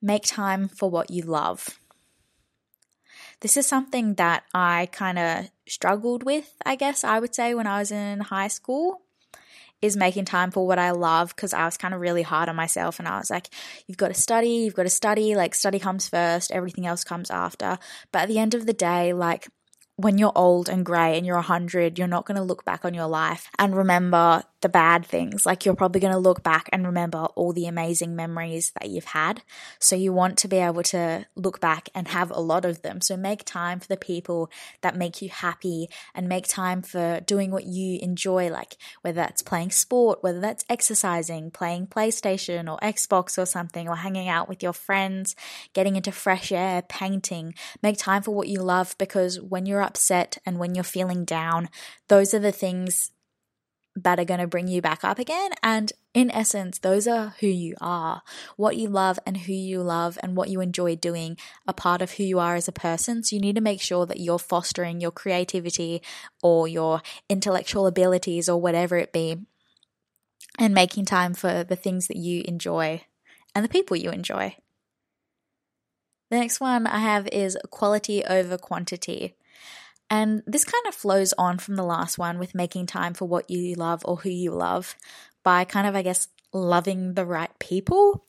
Make 0.00 0.24
time 0.24 0.66
for 0.66 0.90
what 0.90 1.10
you 1.10 1.22
love. 1.22 1.78
This 3.40 3.56
is 3.56 3.66
something 3.66 4.14
that 4.14 4.44
I 4.52 4.88
kind 4.90 5.18
of 5.18 5.50
struggled 5.66 6.24
with, 6.24 6.56
I 6.66 6.74
guess 6.74 7.04
I 7.04 7.20
would 7.20 7.34
say, 7.34 7.54
when 7.54 7.66
I 7.68 7.78
was 7.78 7.92
in 7.92 8.20
high 8.20 8.48
school 8.48 9.01
is 9.82 9.96
making 9.96 10.24
time 10.24 10.52
for 10.52 10.66
what 10.66 10.78
I 10.78 10.92
love 10.92 11.34
because 11.34 11.52
I 11.52 11.64
was 11.64 11.76
kind 11.76 11.92
of 11.92 12.00
really 12.00 12.22
hard 12.22 12.48
on 12.48 12.56
myself 12.56 12.98
and 13.00 13.08
I 13.08 13.18
was 13.18 13.30
like, 13.30 13.48
you've 13.86 13.98
got 13.98 14.08
to 14.08 14.14
study, 14.14 14.48
you've 14.48 14.74
got 14.74 14.84
to 14.84 14.90
study, 14.90 15.34
like 15.34 15.54
study 15.54 15.80
comes 15.80 16.08
first, 16.08 16.52
everything 16.52 16.86
else 16.86 17.02
comes 17.02 17.30
after. 17.30 17.78
But 18.12 18.22
at 18.22 18.28
the 18.28 18.38
end 18.38 18.54
of 18.54 18.64
the 18.64 18.72
day, 18.72 19.12
like 19.12 19.48
when 19.96 20.18
you're 20.18 20.32
old 20.34 20.68
and 20.68 20.86
grey 20.86 21.18
and 21.18 21.26
you're 21.26 21.36
100, 21.36 21.98
you're 21.98 22.08
not 22.08 22.26
going 22.26 22.36
to 22.36 22.42
look 22.42 22.64
back 22.64 22.84
on 22.84 22.94
your 22.94 23.08
life 23.08 23.50
and 23.58 23.76
remember 23.76 24.44
the 24.62 24.68
bad 24.68 25.04
things. 25.04 25.44
Like 25.44 25.64
you're 25.64 25.74
probably 25.74 26.00
going 26.00 26.14
to 26.14 26.18
look 26.18 26.42
back 26.42 26.68
and 26.72 26.86
remember 26.86 27.18
all 27.34 27.52
the 27.52 27.66
amazing 27.66 28.16
memories 28.16 28.72
that 28.80 28.88
you've 28.88 29.04
had. 29.04 29.42
So 29.78 29.94
you 29.94 30.12
want 30.12 30.38
to 30.38 30.48
be 30.48 30.56
able 30.56 30.84
to 30.84 31.26
look 31.36 31.60
back 31.60 31.88
and 31.94 32.08
have 32.08 32.30
a 32.30 32.40
lot 32.40 32.64
of 32.64 32.82
them. 32.82 33.00
So 33.00 33.16
make 33.16 33.44
time 33.44 33.80
for 33.80 33.88
the 33.88 33.96
people 33.96 34.50
that 34.80 34.96
make 34.96 35.20
you 35.20 35.28
happy 35.28 35.88
and 36.14 36.28
make 36.28 36.46
time 36.46 36.80
for 36.80 37.20
doing 37.20 37.50
what 37.50 37.64
you 37.64 37.98
enjoy, 38.00 38.48
like 38.50 38.76
whether 39.02 39.16
that's 39.16 39.42
playing 39.42 39.72
sport, 39.72 40.22
whether 40.22 40.40
that's 40.40 40.64
exercising, 40.70 41.50
playing 41.50 41.88
PlayStation 41.88 42.70
or 42.70 42.78
Xbox 42.78 43.36
or 43.36 43.46
something, 43.46 43.88
or 43.88 43.96
hanging 43.96 44.28
out 44.28 44.48
with 44.48 44.62
your 44.62 44.72
friends, 44.72 45.34
getting 45.74 45.96
into 45.96 46.12
fresh 46.12 46.52
air, 46.52 46.82
painting. 46.82 47.54
Make 47.82 47.98
time 47.98 48.22
for 48.22 48.32
what 48.32 48.48
you 48.48 48.62
love 48.62 48.96
because 48.96 49.40
when 49.40 49.66
you're 49.66 49.82
upset 49.82 50.38
and 50.46 50.58
when 50.58 50.74
you're 50.74 50.84
feeling 50.84 51.24
down, 51.24 51.68
those 52.08 52.32
are 52.32 52.38
the 52.38 52.52
things 52.52 53.10
that 53.94 54.18
are 54.18 54.24
going 54.24 54.40
to 54.40 54.46
bring 54.46 54.68
you 54.68 54.80
back 54.80 55.04
up 55.04 55.18
again. 55.18 55.50
And 55.62 55.92
in 56.14 56.30
essence, 56.30 56.78
those 56.78 57.06
are 57.06 57.34
who 57.40 57.46
you 57.46 57.74
are. 57.80 58.22
What 58.56 58.76
you 58.76 58.88
love 58.88 59.18
and 59.26 59.36
who 59.38 59.52
you 59.52 59.82
love 59.82 60.18
and 60.22 60.36
what 60.36 60.48
you 60.48 60.60
enjoy 60.60 60.96
doing 60.96 61.36
are 61.66 61.74
part 61.74 62.00
of 62.00 62.12
who 62.12 62.22
you 62.22 62.38
are 62.38 62.54
as 62.54 62.68
a 62.68 62.72
person. 62.72 63.22
So 63.22 63.36
you 63.36 63.40
need 63.40 63.56
to 63.56 63.62
make 63.62 63.80
sure 63.80 64.06
that 64.06 64.20
you're 64.20 64.38
fostering 64.38 65.00
your 65.00 65.10
creativity 65.10 66.02
or 66.42 66.66
your 66.66 67.02
intellectual 67.28 67.86
abilities 67.86 68.48
or 68.48 68.60
whatever 68.60 68.96
it 68.96 69.12
be 69.12 69.38
and 70.58 70.74
making 70.74 71.04
time 71.04 71.34
for 71.34 71.64
the 71.64 71.76
things 71.76 72.08
that 72.08 72.16
you 72.16 72.42
enjoy 72.46 73.02
and 73.54 73.64
the 73.64 73.68
people 73.68 73.96
you 73.96 74.10
enjoy. 74.10 74.56
The 76.30 76.38
next 76.38 76.60
one 76.60 76.86
I 76.86 77.00
have 77.00 77.28
is 77.28 77.58
quality 77.70 78.24
over 78.24 78.56
quantity. 78.56 79.34
And 80.12 80.42
this 80.46 80.66
kind 80.66 80.86
of 80.86 80.94
flows 80.94 81.32
on 81.38 81.56
from 81.56 81.76
the 81.76 81.82
last 81.82 82.18
one 82.18 82.38
with 82.38 82.54
making 82.54 82.84
time 82.84 83.14
for 83.14 83.24
what 83.24 83.48
you 83.48 83.74
love 83.76 84.02
or 84.04 84.16
who 84.16 84.28
you 84.28 84.50
love 84.50 84.94
by 85.42 85.64
kind 85.64 85.86
of, 85.86 85.96
I 85.96 86.02
guess, 86.02 86.28
loving 86.52 87.14
the 87.14 87.24
right 87.24 87.58
people. 87.58 88.26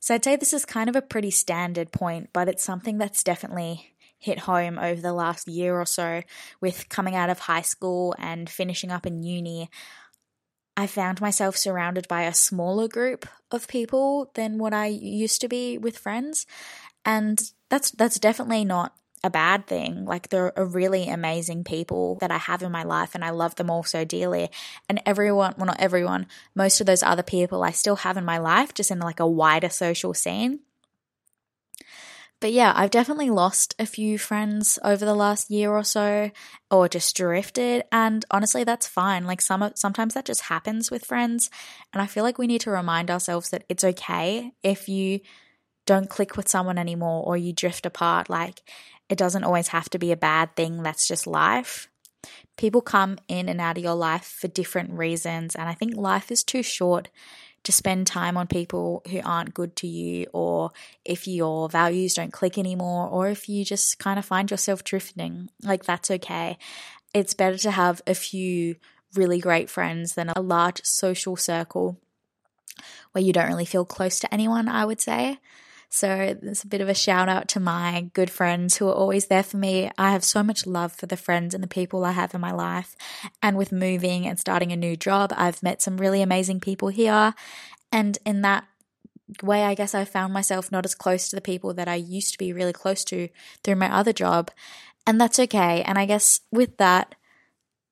So 0.00 0.16
I'd 0.16 0.24
say 0.24 0.34
this 0.34 0.52
is 0.52 0.64
kind 0.64 0.90
of 0.90 0.96
a 0.96 1.00
pretty 1.02 1.30
standard 1.30 1.92
point, 1.92 2.30
but 2.32 2.48
it's 2.48 2.64
something 2.64 2.98
that's 2.98 3.22
definitely 3.22 3.94
hit 4.18 4.40
home 4.40 4.76
over 4.76 5.00
the 5.00 5.12
last 5.12 5.46
year 5.46 5.80
or 5.80 5.86
so 5.86 6.22
with 6.60 6.88
coming 6.88 7.14
out 7.14 7.30
of 7.30 7.38
high 7.38 7.62
school 7.62 8.16
and 8.18 8.50
finishing 8.50 8.90
up 8.90 9.06
in 9.06 9.22
uni. 9.22 9.70
I 10.76 10.88
found 10.88 11.20
myself 11.20 11.56
surrounded 11.56 12.08
by 12.08 12.22
a 12.22 12.34
smaller 12.34 12.88
group 12.88 13.24
of 13.52 13.68
people 13.68 14.32
than 14.34 14.58
what 14.58 14.74
I 14.74 14.86
used 14.86 15.40
to 15.42 15.48
be 15.48 15.78
with 15.78 15.96
friends. 15.96 16.44
And 17.04 17.40
that's 17.68 17.92
that's 17.92 18.18
definitely 18.18 18.64
not 18.64 18.96
a 19.24 19.30
bad 19.30 19.66
thing. 19.66 20.04
Like 20.04 20.28
they're 20.28 20.52
really 20.56 21.08
amazing 21.08 21.64
people 21.64 22.16
that 22.20 22.30
I 22.30 22.36
have 22.36 22.62
in 22.62 22.70
my 22.70 22.82
life 22.82 23.14
and 23.14 23.24
I 23.24 23.30
love 23.30 23.54
them 23.56 23.70
all 23.70 23.82
so 23.82 24.04
dearly. 24.04 24.50
And 24.88 25.00
everyone, 25.06 25.54
well 25.56 25.66
not 25.66 25.80
everyone, 25.80 26.26
most 26.54 26.80
of 26.80 26.86
those 26.86 27.02
other 27.02 27.22
people 27.22 27.64
I 27.64 27.70
still 27.70 27.96
have 27.96 28.18
in 28.18 28.24
my 28.24 28.38
life 28.38 28.74
just 28.74 28.90
in 28.90 29.00
like 29.00 29.20
a 29.20 29.26
wider 29.26 29.70
social 29.70 30.12
scene. 30.12 30.60
But 32.40 32.52
yeah, 32.52 32.74
I've 32.76 32.90
definitely 32.90 33.30
lost 33.30 33.74
a 33.78 33.86
few 33.86 34.18
friends 34.18 34.78
over 34.84 35.06
the 35.06 35.14
last 35.14 35.50
year 35.50 35.70
or 35.70 35.84
so 35.84 36.30
or 36.70 36.88
just 36.88 37.16
drifted 37.16 37.84
and 37.90 38.26
honestly 38.30 38.62
that's 38.62 38.86
fine. 38.86 39.24
Like 39.24 39.40
some 39.40 39.72
sometimes 39.74 40.12
that 40.12 40.26
just 40.26 40.42
happens 40.42 40.90
with 40.90 41.06
friends 41.06 41.48
and 41.94 42.02
I 42.02 42.06
feel 42.06 42.24
like 42.24 42.36
we 42.36 42.46
need 42.46 42.60
to 42.60 42.70
remind 42.70 43.10
ourselves 43.10 43.48
that 43.50 43.64
it's 43.70 43.84
okay 43.84 44.52
if 44.62 44.86
you 44.86 45.20
don't 45.86 46.10
click 46.10 46.36
with 46.36 46.48
someone 46.48 46.78
anymore 46.78 47.22
or 47.24 47.36
you 47.36 47.52
drift 47.52 47.86
apart 47.86 48.28
like 48.28 48.62
it 49.08 49.18
doesn't 49.18 49.44
always 49.44 49.68
have 49.68 49.88
to 49.90 49.98
be 49.98 50.12
a 50.12 50.16
bad 50.16 50.54
thing, 50.56 50.82
that's 50.82 51.06
just 51.06 51.26
life. 51.26 51.88
People 52.56 52.80
come 52.80 53.18
in 53.28 53.48
and 53.48 53.60
out 53.60 53.76
of 53.76 53.84
your 53.84 53.94
life 53.94 54.36
for 54.40 54.48
different 54.48 54.92
reasons, 54.92 55.54
and 55.54 55.68
I 55.68 55.74
think 55.74 55.96
life 55.96 56.30
is 56.30 56.42
too 56.42 56.62
short 56.62 57.08
to 57.64 57.72
spend 57.72 58.06
time 58.06 58.36
on 58.36 58.46
people 58.46 59.02
who 59.10 59.20
aren't 59.24 59.54
good 59.54 59.74
to 59.76 59.86
you, 59.86 60.26
or 60.32 60.70
if 61.04 61.26
your 61.26 61.68
values 61.68 62.14
don't 62.14 62.32
click 62.32 62.58
anymore, 62.58 63.08
or 63.08 63.28
if 63.28 63.48
you 63.48 63.64
just 63.64 63.98
kind 63.98 64.18
of 64.18 64.24
find 64.24 64.50
yourself 64.50 64.84
drifting. 64.84 65.48
Like, 65.62 65.84
that's 65.84 66.10
okay. 66.10 66.58
It's 67.14 67.34
better 67.34 67.58
to 67.58 67.70
have 67.70 68.02
a 68.06 68.14
few 68.14 68.76
really 69.14 69.38
great 69.38 69.70
friends 69.70 70.14
than 70.14 70.28
a 70.30 70.40
large 70.40 70.82
social 70.84 71.36
circle 71.36 71.98
where 73.12 73.24
you 73.24 73.32
don't 73.32 73.48
really 73.48 73.64
feel 73.64 73.84
close 73.84 74.18
to 74.20 74.34
anyone, 74.34 74.68
I 74.68 74.84
would 74.84 75.00
say. 75.00 75.38
So 75.94 76.10
it's 76.42 76.64
a 76.64 76.66
bit 76.66 76.80
of 76.80 76.88
a 76.88 76.94
shout 76.94 77.28
out 77.28 77.46
to 77.50 77.60
my 77.60 78.10
good 78.14 78.28
friends 78.28 78.76
who 78.76 78.88
are 78.88 78.94
always 78.94 79.26
there 79.26 79.44
for 79.44 79.58
me. 79.58 79.92
I 79.96 80.10
have 80.10 80.24
so 80.24 80.42
much 80.42 80.66
love 80.66 80.90
for 80.90 81.06
the 81.06 81.16
friends 81.16 81.54
and 81.54 81.62
the 81.62 81.68
people 81.68 82.04
I 82.04 82.10
have 82.10 82.34
in 82.34 82.40
my 82.40 82.50
life. 82.50 82.96
And 83.40 83.56
with 83.56 83.70
moving 83.70 84.26
and 84.26 84.36
starting 84.36 84.72
a 84.72 84.76
new 84.76 84.96
job, 84.96 85.32
I've 85.36 85.62
met 85.62 85.80
some 85.80 85.98
really 85.98 86.20
amazing 86.20 86.58
people 86.58 86.88
here. 86.88 87.32
And 87.92 88.18
in 88.26 88.42
that 88.42 88.64
way, 89.40 89.62
I 89.62 89.76
guess 89.76 89.94
I 89.94 90.04
found 90.04 90.32
myself 90.32 90.72
not 90.72 90.84
as 90.84 90.96
close 90.96 91.28
to 91.28 91.36
the 91.36 91.40
people 91.40 91.72
that 91.74 91.86
I 91.86 91.94
used 91.94 92.32
to 92.32 92.38
be 92.38 92.52
really 92.52 92.72
close 92.72 93.04
to 93.04 93.28
through 93.62 93.76
my 93.76 93.94
other 93.94 94.12
job. 94.12 94.50
And 95.06 95.20
that's 95.20 95.38
okay. 95.38 95.82
And 95.82 95.96
I 95.96 96.06
guess 96.06 96.40
with 96.50 96.76
that, 96.78 97.14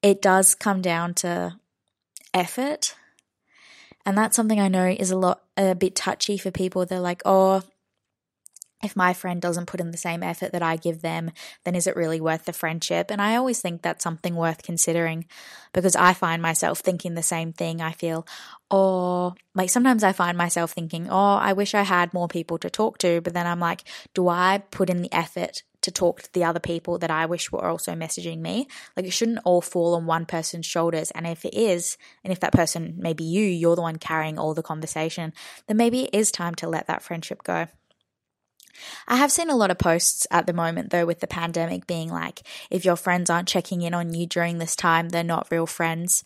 it 0.02 0.20
does 0.20 0.56
come 0.56 0.82
down 0.82 1.14
to 1.14 1.56
effort. 2.34 2.96
And 4.04 4.18
that's 4.18 4.34
something 4.34 4.58
I 4.58 4.66
know 4.66 4.88
is 4.88 5.12
a 5.12 5.16
lot, 5.16 5.44
a 5.56 5.76
bit 5.76 5.94
touchy 5.94 6.36
for 6.36 6.50
people. 6.50 6.84
They're 6.84 6.98
like, 6.98 7.22
oh, 7.24 7.62
if 8.82 8.96
my 8.96 9.12
friend 9.12 9.40
doesn't 9.40 9.66
put 9.66 9.80
in 9.80 9.92
the 9.92 9.96
same 9.96 10.22
effort 10.22 10.52
that 10.52 10.62
I 10.62 10.76
give 10.76 11.02
them, 11.02 11.30
then 11.64 11.74
is 11.74 11.86
it 11.86 11.96
really 11.96 12.20
worth 12.20 12.44
the 12.44 12.52
friendship? 12.52 13.10
And 13.10 13.22
I 13.22 13.36
always 13.36 13.60
think 13.60 13.82
that's 13.82 14.02
something 14.02 14.34
worth 14.34 14.62
considering 14.62 15.26
because 15.72 15.94
I 15.94 16.12
find 16.12 16.42
myself 16.42 16.80
thinking 16.80 17.14
the 17.14 17.22
same 17.22 17.52
thing. 17.52 17.80
I 17.80 17.92
feel, 17.92 18.26
or 18.70 19.34
like 19.54 19.70
sometimes 19.70 20.02
I 20.02 20.12
find 20.12 20.36
myself 20.36 20.72
thinking, 20.72 21.08
oh, 21.08 21.34
I 21.36 21.52
wish 21.52 21.74
I 21.74 21.82
had 21.82 22.12
more 22.12 22.28
people 22.28 22.58
to 22.58 22.70
talk 22.70 22.98
to. 22.98 23.20
But 23.20 23.34
then 23.34 23.46
I'm 23.46 23.60
like, 23.60 23.84
do 24.14 24.28
I 24.28 24.62
put 24.70 24.90
in 24.90 25.02
the 25.02 25.12
effort 25.12 25.62
to 25.82 25.90
talk 25.90 26.22
to 26.22 26.32
the 26.32 26.44
other 26.44 26.60
people 26.60 26.98
that 26.98 27.10
I 27.10 27.26
wish 27.26 27.52
were 27.52 27.64
also 27.64 27.92
messaging 27.92 28.38
me? 28.38 28.66
Like 28.96 29.06
it 29.06 29.12
shouldn't 29.12 29.40
all 29.44 29.60
fall 29.60 29.94
on 29.94 30.06
one 30.06 30.26
person's 30.26 30.66
shoulders. 30.66 31.12
And 31.12 31.26
if 31.26 31.44
it 31.44 31.54
is, 31.54 31.96
and 32.24 32.32
if 32.32 32.40
that 32.40 32.52
person, 32.52 32.94
maybe 32.98 33.22
you, 33.22 33.44
you're 33.44 33.76
the 33.76 33.82
one 33.82 33.96
carrying 33.96 34.38
all 34.38 34.54
the 34.54 34.62
conversation, 34.62 35.32
then 35.68 35.76
maybe 35.76 36.04
it 36.04 36.14
is 36.14 36.32
time 36.32 36.56
to 36.56 36.68
let 36.68 36.88
that 36.88 37.02
friendship 37.02 37.44
go. 37.44 37.68
I 39.06 39.16
have 39.16 39.32
seen 39.32 39.50
a 39.50 39.56
lot 39.56 39.70
of 39.70 39.78
posts 39.78 40.26
at 40.30 40.46
the 40.46 40.52
moment, 40.52 40.90
though, 40.90 41.06
with 41.06 41.20
the 41.20 41.26
pandemic 41.26 41.86
being 41.86 42.10
like, 42.10 42.42
if 42.70 42.84
your 42.84 42.96
friends 42.96 43.30
aren't 43.30 43.48
checking 43.48 43.82
in 43.82 43.94
on 43.94 44.14
you 44.14 44.26
during 44.26 44.58
this 44.58 44.76
time, 44.76 45.08
they're 45.08 45.24
not 45.24 45.48
real 45.50 45.66
friends. 45.66 46.24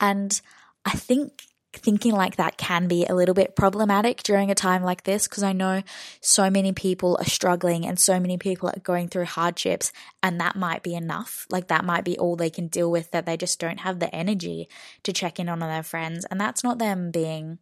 And 0.00 0.40
I 0.84 0.90
think 0.90 1.42
thinking 1.72 2.12
like 2.12 2.36
that 2.36 2.56
can 2.56 2.88
be 2.88 3.04
a 3.04 3.14
little 3.14 3.34
bit 3.34 3.54
problematic 3.54 4.22
during 4.22 4.50
a 4.50 4.54
time 4.54 4.82
like 4.82 5.04
this 5.04 5.28
because 5.28 5.42
I 5.42 5.52
know 5.52 5.82
so 6.22 6.48
many 6.48 6.72
people 6.72 7.18
are 7.20 7.28
struggling 7.28 7.84
and 7.84 8.00
so 8.00 8.18
many 8.18 8.38
people 8.38 8.70
are 8.70 8.80
going 8.80 9.08
through 9.08 9.26
hardships, 9.26 9.92
and 10.22 10.40
that 10.40 10.56
might 10.56 10.82
be 10.82 10.94
enough. 10.94 11.46
Like, 11.50 11.68
that 11.68 11.84
might 11.84 12.04
be 12.04 12.18
all 12.18 12.36
they 12.36 12.50
can 12.50 12.68
deal 12.68 12.90
with, 12.90 13.10
that 13.10 13.26
they 13.26 13.36
just 13.36 13.60
don't 13.60 13.80
have 13.80 13.98
the 13.98 14.14
energy 14.14 14.68
to 15.02 15.12
check 15.12 15.38
in 15.38 15.48
on 15.48 15.58
their 15.58 15.82
friends. 15.82 16.24
And 16.30 16.40
that's 16.40 16.64
not 16.64 16.78
them 16.78 17.10
being 17.10 17.58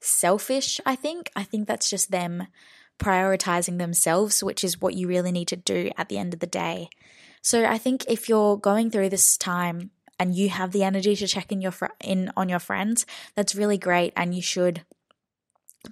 selfish, 0.00 0.80
I 0.84 0.94
think. 0.96 1.30
I 1.34 1.44
think 1.44 1.66
that's 1.66 1.88
just 1.88 2.10
them 2.10 2.46
prioritizing 2.98 3.78
themselves, 3.78 4.42
which 4.42 4.64
is 4.64 4.80
what 4.80 4.94
you 4.94 5.08
really 5.08 5.32
need 5.32 5.48
to 5.48 5.56
do 5.56 5.90
at 5.96 6.08
the 6.08 6.18
end 6.18 6.34
of 6.34 6.40
the 6.40 6.46
day. 6.46 6.88
So 7.42 7.64
I 7.64 7.78
think 7.78 8.04
if 8.08 8.28
you're 8.28 8.56
going 8.56 8.90
through 8.90 9.10
this 9.10 9.36
time 9.36 9.90
and 10.18 10.34
you 10.34 10.48
have 10.48 10.72
the 10.72 10.84
energy 10.84 11.16
to 11.16 11.26
check 11.26 11.52
in 11.52 11.60
your 11.60 11.72
fr- 11.72 11.86
in 12.00 12.30
on 12.36 12.48
your 12.48 12.58
friends, 12.58 13.04
that's 13.34 13.54
really 13.54 13.78
great 13.78 14.12
and 14.16 14.34
you 14.34 14.42
should 14.42 14.84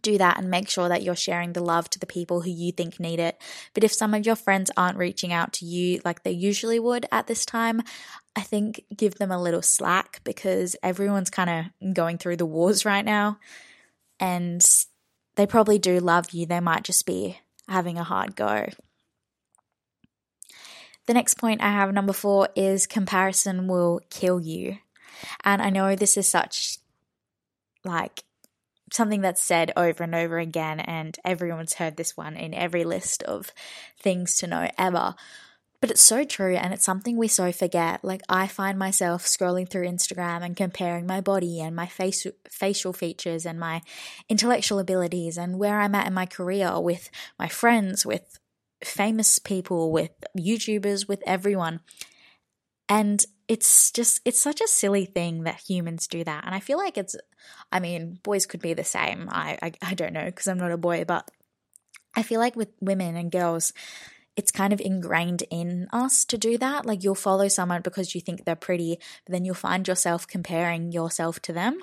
do 0.01 0.17
that 0.17 0.39
and 0.39 0.51
make 0.51 0.69
sure 0.69 0.89
that 0.89 1.03
you're 1.03 1.15
sharing 1.15 1.53
the 1.53 1.63
love 1.63 1.91
to 1.91 1.99
the 1.99 2.07
people 2.07 2.41
who 2.41 2.51
you 2.51 2.73
think 2.73 2.99
need 2.99 3.21
it. 3.21 3.37
But 3.75 3.85
if 3.85 3.93
some 3.93 4.15
of 4.15 4.25
your 4.25 4.37
friends 4.37 4.71
aren't 4.77 4.97
reaching 4.97 5.33
out 5.33 5.53
to 5.55 5.67
you 5.67 6.01
like 6.05 6.23
they 6.23 6.31
usually 6.31 6.79
would 6.79 7.05
at 7.13 7.27
this 7.27 7.45
time, 7.45 7.83
I 8.35 8.41
think 8.41 8.83
give 8.97 9.17
them 9.17 9.31
a 9.31 9.43
little 9.43 9.61
slack 9.61 10.21
because 10.25 10.77
everyone's 10.83 11.31
kind 11.31 11.51
of 11.51 11.95
going 11.95 12.19
through 12.19 12.37
the 12.37 12.47
wars 12.47 12.85
right 12.87 13.05
now. 13.05 13.39
And 14.19 14.65
they 15.37 15.47
probably 15.47 15.79
do 15.79 15.99
love 16.01 16.31
you, 16.31 16.47
they 16.47 16.61
might 16.61 16.85
just 16.85 17.07
be 17.07 17.39
having 17.69 17.99
a 17.99 18.05
hard 18.05 18.37
go. 18.37 18.67
The 21.07 21.15
next 21.15 21.35
point 21.35 21.63
I 21.63 21.71
have, 21.71 21.93
number 21.93 22.13
four, 22.13 22.49
is 22.55 22.87
comparison 22.87 23.67
will 23.67 24.01
kill 24.11 24.41
you. 24.41 24.79
And 25.45 25.61
I 25.61 25.71
know 25.71 25.95
this 25.95 26.17
is 26.17 26.29
such 26.29 26.79
like 27.85 28.25
something 28.93 29.23
that's 29.23 29.43
said 29.43 29.73
over 29.77 30.05
and 30.05 30.15
over 30.15 30.39
again, 30.39 30.79
and 30.81 31.19
everyone's 31.25 31.75
heard 31.75 31.97
this 31.97 32.17
one 32.17 32.37
in 32.37 32.55
every 32.55 32.85
list 32.85 33.23
of 33.25 33.53
things 33.99 34.37
to 34.37 34.47
know 34.47 34.71
ever. 34.79 35.15
But 35.83 35.91
it's 35.91 36.01
so 36.01 36.23
true 36.23 36.55
and 36.55 36.73
it's 36.73 36.85
something 36.85 37.17
we 37.17 37.27
so 37.27 37.51
forget. 37.51 38.05
Like 38.05 38.23
I 38.29 38.47
find 38.47 38.79
myself 38.79 39.25
scrolling 39.25 39.69
through 39.69 39.89
Instagram 39.89 40.45
and 40.45 40.57
comparing 40.57 41.07
my 41.07 41.21
body 41.21 41.61
and 41.61 41.75
my 41.75 41.87
face 41.87 42.25
facial 42.49 42.93
features 42.93 43.45
and 43.45 43.59
my 43.59 43.83
intellectual 44.29 44.79
abilities 44.79 45.37
and 45.37 45.59
where 45.59 45.81
I'm 45.81 45.97
at 45.97 46.07
in 46.07 46.15
my 46.15 46.25
career 46.25 46.79
with 46.79 47.11
my 47.37 47.49
friends, 47.49 48.07
with 48.07 48.39
famous 48.85 49.41
people, 49.41 49.91
with 49.91 50.13
YouTubers, 50.39 51.09
with 51.09 51.21
everyone. 51.27 51.81
And 52.89 53.27
it's 53.49 53.91
just 53.91 54.21
it's 54.25 54.41
such 54.41 54.61
a 54.61 54.69
silly 54.69 55.05
thing 55.05 55.43
that 55.43 55.61
humans 55.69 56.07
do 56.07 56.23
that 56.25 56.45
and 56.47 56.55
i 56.55 56.61
feel 56.61 56.79
like 56.79 56.97
it's 56.97 57.15
i 57.71 57.81
mean 57.81 58.19
boys 58.23 58.47
could 58.47 58.63
be 58.63 58.73
the 58.73 58.85
same 58.85 59.29
i 59.31 59.59
i, 59.61 59.73
I 59.83 59.95
don't 59.95 60.13
know 60.13 60.25
because 60.25 60.47
i'm 60.47 60.59
not 60.59 60.71
a 60.71 60.79
boy 60.79 61.05
but 61.05 61.29
i 62.17 62.23
feel 62.23 62.41
like 62.41 62.57
with 62.57 62.69
women 62.81 63.17
and 63.17 63.33
girls 63.33 63.73
it's 64.37 64.51
kind 64.51 64.73
of 64.73 64.81
ingrained 64.81 65.43
in 65.51 65.89
us 65.93 66.25
to 66.27 66.39
do 66.39 66.57
that. 66.59 66.87
Like 66.87 67.05
you'll 67.05 67.15
follow 67.15 67.49
someone 67.49 67.83
because 67.83 68.15
you 68.15 68.21
think 68.21 68.45
they're 68.45 68.57
pretty, 68.57 68.99
but 69.27 69.33
then 69.33 69.45
you'll 69.45 69.55
find 69.55 69.87
yourself 69.87 70.27
comparing 70.27 70.93
yourself 70.93 71.41
to 71.43 71.53
them. 71.53 71.83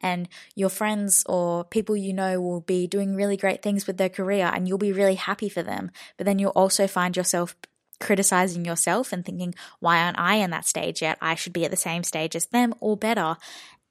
And 0.00 0.28
your 0.54 0.70
friends 0.70 1.22
or 1.28 1.64
people 1.64 1.96
you 1.96 2.12
know 2.12 2.40
will 2.40 2.60
be 2.60 2.86
doing 2.86 3.14
really 3.14 3.36
great 3.36 3.62
things 3.62 3.86
with 3.86 3.98
their 3.98 4.08
career 4.08 4.50
and 4.52 4.66
you'll 4.66 4.78
be 4.78 4.92
really 4.92 5.16
happy 5.16 5.48
for 5.48 5.62
them. 5.62 5.90
But 6.16 6.26
then 6.26 6.38
you'll 6.38 6.50
also 6.50 6.86
find 6.86 7.16
yourself 7.16 7.54
criticizing 8.00 8.64
yourself 8.64 9.12
and 9.12 9.24
thinking, 9.24 9.54
why 9.78 9.98
aren't 9.98 10.18
I 10.18 10.36
in 10.36 10.50
that 10.50 10.66
stage 10.66 11.02
yet? 11.02 11.18
I 11.20 11.34
should 11.34 11.52
be 11.52 11.64
at 11.64 11.70
the 11.70 11.76
same 11.76 12.02
stage 12.02 12.34
as 12.34 12.46
them 12.46 12.74
or 12.80 12.96
better. 12.96 13.36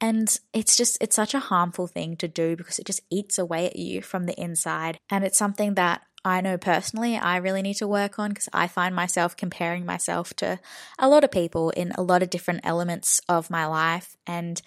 And 0.02 0.36
it's 0.52 0.76
just, 0.76 0.98
it's 1.00 1.16
such 1.16 1.36
a 1.36 1.40
harmful 1.40 1.86
thing 1.86 2.18
to 2.18 2.28
do 2.28 2.56
because 2.56 2.80
it 2.80 2.88
just 2.88 3.02
eats 3.12 3.38
away 3.38 3.68
at 3.68 3.76
you 3.76 4.02
from 4.02 4.26
the 4.26 4.40
inside. 4.42 5.00
And 5.12 5.24
it's 5.24 5.38
something 5.38 5.76
that 5.76 6.02
I 6.24 6.42
know 6.42 6.58
personally 6.58 7.18
I 7.18 7.38
really 7.38 7.62
need 7.62 7.76
to 7.76 7.88
work 7.88 8.20
on 8.20 8.30
because 8.30 8.50
I 8.54 8.68
find 8.68 8.96
myself 8.96 9.36
comparing 9.36 9.86
myself 9.86 10.34
to 10.36 10.60
a 11.00 11.10
lot 11.10 11.24
of 11.24 11.32
people 11.32 11.72
in 11.72 11.92
a 11.94 12.04
lot 12.04 12.22
of 12.22 12.30
different 12.30 12.62
elements 12.64 13.22
of 13.28 13.50
my 13.50 13.66
life. 13.66 14.16
And 14.28 14.62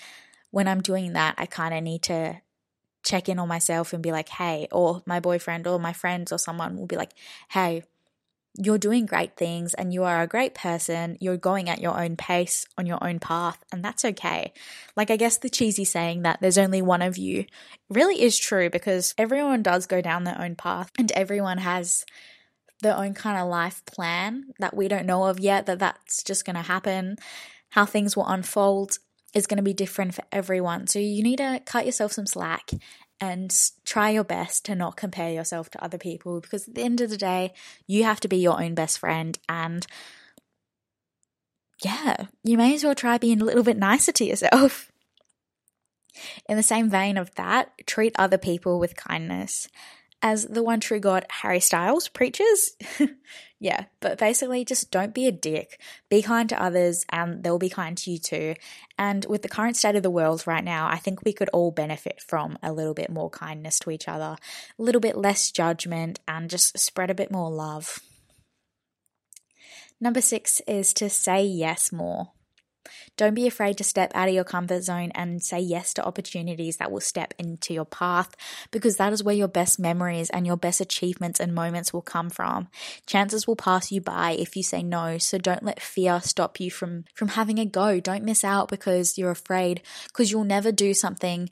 when 0.51 0.67
I'm 0.67 0.81
doing 0.81 1.13
that, 1.13 1.37
I 1.39 1.47
kind 1.47 1.73
of 1.73 1.83
need 1.83 2.03
to 2.05 2.41
check 3.05 3.29
in 3.29 3.39
on 3.39 3.47
myself 3.47 3.93
and 3.93 4.03
be 4.03 4.11
like, 4.11 4.31
hey, 4.31 4.67
or 4.73 5.03
my 5.07 5.21
boyfriend 5.21 5.67
or 5.67 5.79
my 5.79 5.93
friends 5.93 6.33
or 6.33 6.39
someone 6.39 6.77
will 6.77 6.87
be 6.87 6.97
like, 6.97 7.13
hey, 7.51 7.85
you're 8.57 8.79
doing 8.79 9.05
great 9.05 9.37
things 9.37 9.75
and 9.75 9.93
you 9.93 10.05
are 10.05 10.23
a 10.23 10.29
great 10.29 10.55
person. 10.55 11.17
You're 11.21 11.37
going 11.37 11.69
at 11.69 11.81
your 11.81 12.01
own 12.01 12.17
pace 12.17 12.67
on 12.79 12.87
your 12.87 13.03
own 13.03 13.19
path, 13.19 13.63
and 13.73 13.85
that's 13.85 14.05
okay. 14.05 14.53
Like, 14.97 15.11
I 15.11 15.17
guess 15.17 15.39
the 15.39 15.51
cheesy 15.51 15.85
saying 15.85 16.23
that 16.23 16.39
there's 16.41 16.59
only 16.59 16.81
one 16.81 17.03
of 17.03 17.19
you 17.19 17.47
really 17.89 18.23
is 18.23 18.39
true 18.39 18.71
because 18.71 19.15
everyone 19.19 19.63
does 19.63 19.87
go 19.87 20.01
down 20.01 20.25
their 20.25 20.41
own 20.41 20.55
path 20.55 20.93
and 20.99 21.11
everyone 21.13 21.59
has 21.59 22.05
their 22.81 22.97
own 22.97 23.15
kind 23.15 23.41
of 23.41 23.49
life 23.49 23.85
plan 23.87 24.45
that 24.61 24.77
we 24.77 24.89
don't 24.89 25.07
know 25.07 25.25
of 25.25 25.41
yet, 25.41 25.67
that 25.67 25.81
that's 25.81 26.23
just 26.23 26.45
going 26.45 26.57
to 26.57 26.63
happen. 26.63 27.17
How 27.71 27.85
things 27.85 28.17
will 28.17 28.27
unfold 28.27 28.99
is 29.35 29.49
going 29.49 29.57
to 29.57 29.65
be 29.65 29.75
different 29.75 30.15
for 30.15 30.23
everyone. 30.31 30.87
So 30.87 31.01
you 31.01 31.23
need 31.23 31.39
to 31.39 31.61
cut 31.67 31.87
yourself 31.87 32.13
some 32.13 32.27
slack 32.27 32.71
and 33.25 33.55
try 33.85 34.11
your 34.11 34.25
best 34.25 34.65
to 34.67 34.75
not 34.75 34.97
compare 34.97 35.31
yourself 35.31 35.71
to 35.71 35.83
other 35.83 35.99
people 35.99 36.41
because 36.41 36.69
at 36.69 36.75
the 36.75 36.83
end 36.83 37.01
of 37.01 37.11
the 37.11 37.17
day, 37.17 37.53
you 37.87 38.05
have 38.05 38.21
to 38.21 38.29
be 38.29 38.37
your 38.37 38.63
own 38.63 38.75
best 38.75 38.99
friend. 38.99 39.39
And 39.49 39.87
yeah, 41.83 42.27
you 42.43 42.59
may 42.59 42.75
as 42.75 42.85
well 42.85 42.95
try 42.95 43.19
being 43.19 43.41
a 43.41 43.45
little 43.45 43.63
bit 43.63 43.79
nicer 43.79 44.13
to 44.13 44.25
yourself. 44.25 44.91
In 46.49 46.57
the 46.57 46.63
same 46.63 46.91
vein 46.91 47.17
of 47.17 47.35
that, 47.35 47.73
treat 47.87 48.15
other 48.19 48.39
people 48.39 48.79
with 48.79 48.95
kindness 48.95 49.69
as 50.25 50.47
the 50.47 50.63
one 50.63 50.81
true 50.81 51.01
God 51.01 51.27
Harry 51.29 51.61
Styles 51.61 52.09
preaches. 52.09 52.77
yeah, 53.61 53.85
but 54.01 54.19
basically 54.19 54.65
just 54.65 54.91
don't 54.91 55.13
be 55.13 55.27
a 55.27 55.33
dick. 55.33 55.79
Be 56.09 56.23
kind 56.23 56.49
to 56.49 56.61
others 56.61 57.05
and 57.11 57.45
they'll 57.45 57.59
be 57.59 57.69
kind 57.69 57.95
to 57.99 58.11
you 58.11 58.19
too. 58.19 58.55
And 58.99 59.27
with 59.29 59.43
the 59.43 59.51
current 59.51 59.77
state 59.77 59.97
of 59.97 60.03
the 60.03 60.11
world 60.11 60.47
right 60.47 60.65
now, 60.65 60.89
I 60.89 60.97
think 60.97 61.23
we 61.23 61.35
could 61.35 61.51
all 61.51 61.73
benefit 61.73 62.23
from 62.27 62.59
a 62.63 62.73
little 62.73 62.95
bit 62.95 63.11
more 63.11 63.29
kindness 63.29 63.79
to 63.81 63.91
each 63.91 64.09
other, 64.09 64.39
a 64.79 64.83
little 64.83 65.01
bit 65.01 65.15
less 65.15 65.51
judgment, 65.51 66.21
and 66.27 66.49
just 66.49 66.79
spread 66.79 67.11
a 67.11 67.15
bit 67.15 67.31
more 67.31 67.51
love. 67.51 68.01
Number 70.01 70.23
six 70.23 70.63
is 70.67 70.95
to 70.95 71.11
say 71.11 71.45
yes 71.45 71.93
more. 71.93 72.33
Don't 73.17 73.35
be 73.35 73.47
afraid 73.47 73.79
to 73.79 73.85
step 73.85 74.11
out 74.15 74.29
of 74.29 74.35
your 74.35 74.45
comfort 74.45 74.83
zone 74.83 75.13
and 75.15 75.43
say 75.43 75.61
yes 75.61 75.95
to 75.95 76.05
opportunities 76.05 76.79
that 76.79 76.91
will 76.91 77.01
step 77.01 77.35
into 77.39 77.73
your 77.73 77.85
path 77.85 78.35
because 78.71 78.97
that 78.97 79.13
is 79.13 79.23
where 79.23 79.35
your 79.35 79.49
best 79.49 79.79
memories 79.79 80.31
and 80.31 80.47
your 80.47 80.57
best 80.57 80.81
achievements 80.81 81.41
and 81.41 81.55
moments 81.55 81.93
will 81.93 82.03
come 82.03 82.31
from. 82.31 82.69
Chances 83.07 83.47
will 83.47 83.57
pass 83.57 83.93
you 83.93 84.01
by 84.01 84.33
if 84.33 84.57
you 84.57 84.63
say 84.63 84.83
no, 84.83 85.19
so 85.19 85.39
don't 85.39 85.63
let 85.63 85.81
fear 85.81 86.21
stop 86.23 86.61
you 86.61 86.71
from 86.71 87.05
from 87.15 87.29
having 87.29 87.59
a 87.59 87.67
go. 87.67 88.01
Don't 88.01 88.25
miss 88.25 88.45
out 88.45 88.69
because 88.69 89.17
you're 89.19 89.31
afraid 89.31 89.83
because 90.09 90.31
you'll 90.31 90.45
never 90.45 90.73
do 90.73 90.95
something 90.95 91.51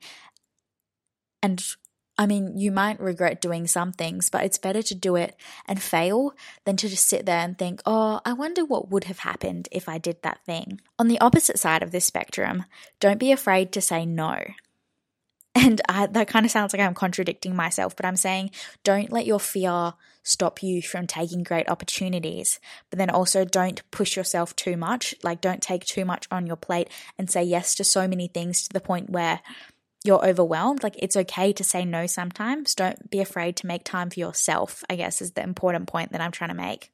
and 1.42 1.62
I 2.18 2.26
mean, 2.26 2.58
you 2.58 2.70
might 2.70 3.00
regret 3.00 3.40
doing 3.40 3.66
some 3.66 3.92
things, 3.92 4.28
but 4.28 4.44
it's 4.44 4.58
better 4.58 4.82
to 4.82 4.94
do 4.94 5.16
it 5.16 5.34
and 5.66 5.82
fail 5.82 6.34
than 6.64 6.76
to 6.76 6.88
just 6.88 7.08
sit 7.08 7.24
there 7.24 7.38
and 7.38 7.56
think, 7.56 7.80
oh, 7.86 8.20
I 8.24 8.34
wonder 8.34 8.64
what 8.64 8.90
would 8.90 9.04
have 9.04 9.20
happened 9.20 9.68
if 9.72 9.88
I 9.88 9.98
did 9.98 10.22
that 10.22 10.44
thing. 10.44 10.80
On 10.98 11.08
the 11.08 11.20
opposite 11.20 11.58
side 11.58 11.82
of 11.82 11.90
this 11.90 12.04
spectrum, 12.04 12.64
don't 13.00 13.18
be 13.18 13.32
afraid 13.32 13.72
to 13.72 13.80
say 13.80 14.04
no. 14.04 14.38
And 15.54 15.80
I, 15.88 16.06
that 16.06 16.28
kind 16.28 16.46
of 16.46 16.52
sounds 16.52 16.72
like 16.72 16.80
I'm 16.80 16.94
contradicting 16.94 17.54
myself, 17.54 17.94
but 17.94 18.06
I'm 18.06 18.16
saying 18.16 18.50
don't 18.84 19.12
let 19.12 19.26
your 19.26 19.40
fear 19.40 19.92
stop 20.22 20.62
you 20.62 20.80
from 20.80 21.06
taking 21.06 21.42
great 21.42 21.68
opportunities. 21.68 22.58
But 22.90 22.98
then 22.98 23.10
also 23.10 23.44
don't 23.44 23.82
push 23.90 24.16
yourself 24.16 24.56
too 24.56 24.76
much. 24.76 25.14
Like, 25.22 25.40
don't 25.40 25.60
take 25.60 25.84
too 25.84 26.04
much 26.04 26.26
on 26.30 26.46
your 26.46 26.56
plate 26.56 26.88
and 27.18 27.30
say 27.30 27.42
yes 27.42 27.74
to 27.76 27.84
so 27.84 28.08
many 28.08 28.28
things 28.28 28.62
to 28.62 28.72
the 28.72 28.80
point 28.80 29.10
where 29.10 29.40
you're 30.04 30.26
overwhelmed, 30.26 30.82
like 30.82 30.96
it's 30.98 31.16
okay 31.16 31.52
to 31.52 31.64
say 31.64 31.84
no 31.84 32.06
sometimes. 32.06 32.74
Don't 32.74 33.10
be 33.10 33.20
afraid 33.20 33.56
to 33.56 33.66
make 33.66 33.84
time 33.84 34.10
for 34.10 34.18
yourself, 34.18 34.82
I 34.90 34.96
guess 34.96 35.22
is 35.22 35.32
the 35.32 35.42
important 35.42 35.88
point 35.88 36.12
that 36.12 36.20
I'm 36.20 36.32
trying 36.32 36.50
to 36.50 36.54
make. 36.54 36.90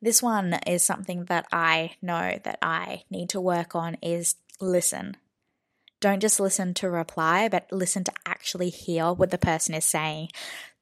This 0.00 0.22
one 0.22 0.58
is 0.66 0.82
something 0.82 1.26
that 1.26 1.46
I 1.52 1.92
know 2.02 2.38
that 2.42 2.58
I 2.60 3.04
need 3.08 3.30
to 3.30 3.40
work 3.40 3.74
on 3.74 3.96
is 4.02 4.34
listen. 4.60 5.16
Don't 6.02 6.20
just 6.20 6.40
listen 6.40 6.74
to 6.74 6.90
reply, 6.90 7.48
but 7.48 7.70
listen 7.70 8.02
to 8.02 8.12
actually 8.26 8.70
hear 8.70 9.12
what 9.12 9.30
the 9.30 9.38
person 9.38 9.72
is 9.72 9.84
saying. 9.84 10.30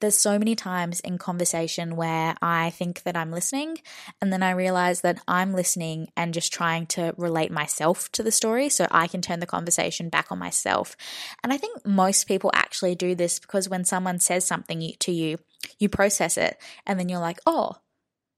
There's 0.01 0.17
so 0.17 0.39
many 0.39 0.57
times 0.57 1.01
in 1.01 1.19
conversation 1.19 1.95
where 1.95 2.35
I 2.41 2.71
think 2.71 3.03
that 3.03 3.19
I'm 3.19 3.31
listening, 3.31 3.77
and 4.23 4.33
then 4.33 4.43
I 4.43 4.53
realize 4.53 5.03
that 5.03 5.21
I'm 5.29 5.53
listening 5.53 6.09
and 6.17 6.33
just 6.33 6.55
trying 6.55 6.87
to 6.87 7.13
relate 7.19 7.53
myself 7.53 8.11
to 8.13 8.23
the 8.23 8.33
story 8.33 8.71
so 8.71 8.87
I 8.91 9.09
can 9.09 9.21
turn 9.21 9.41
the 9.41 9.47
conversation 9.47 10.09
back 10.09 10.33
on 10.33 10.39
myself. 10.39 10.97
And 11.45 11.53
I 11.53 11.59
think 11.59 11.85
most 11.85 12.27
people 12.27 12.51
actually 12.55 12.95
do 12.95 13.15
this 13.15 13.39
because 13.39 13.69
when 13.69 13.85
someone 13.85 14.21
says 14.21 14.47
something 14.47 14.95
to 15.01 15.13
you, 15.13 15.37
you 15.79 15.91
process 15.91 16.39
it, 16.39 16.57
and 16.87 16.99
then 16.99 17.11
you're 17.11 17.21
like, 17.21 17.41
oh, 17.45 17.77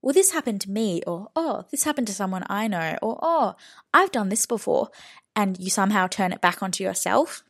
well, 0.03 0.13
this 0.13 0.33
happened 0.33 0.61
to 0.63 0.71
me, 0.71 1.01
or 1.07 1.29
oh, 1.37 1.65
this 1.71 1.85
happened 1.85 2.09
to 2.09 2.13
someone 2.13 2.43
I 2.49 2.67
know, 2.67 2.99
or 3.01 3.21
oh, 3.23 3.55
I've 3.95 4.11
done 4.11 4.31
this 4.31 4.47
before 4.47 4.91
and 5.35 5.59
you 5.59 5.71
somehow 5.71 6.07
turn 6.07 6.33
it 6.33 6.41
back 6.41 6.63
onto 6.63 6.85
yourself. 6.85 7.43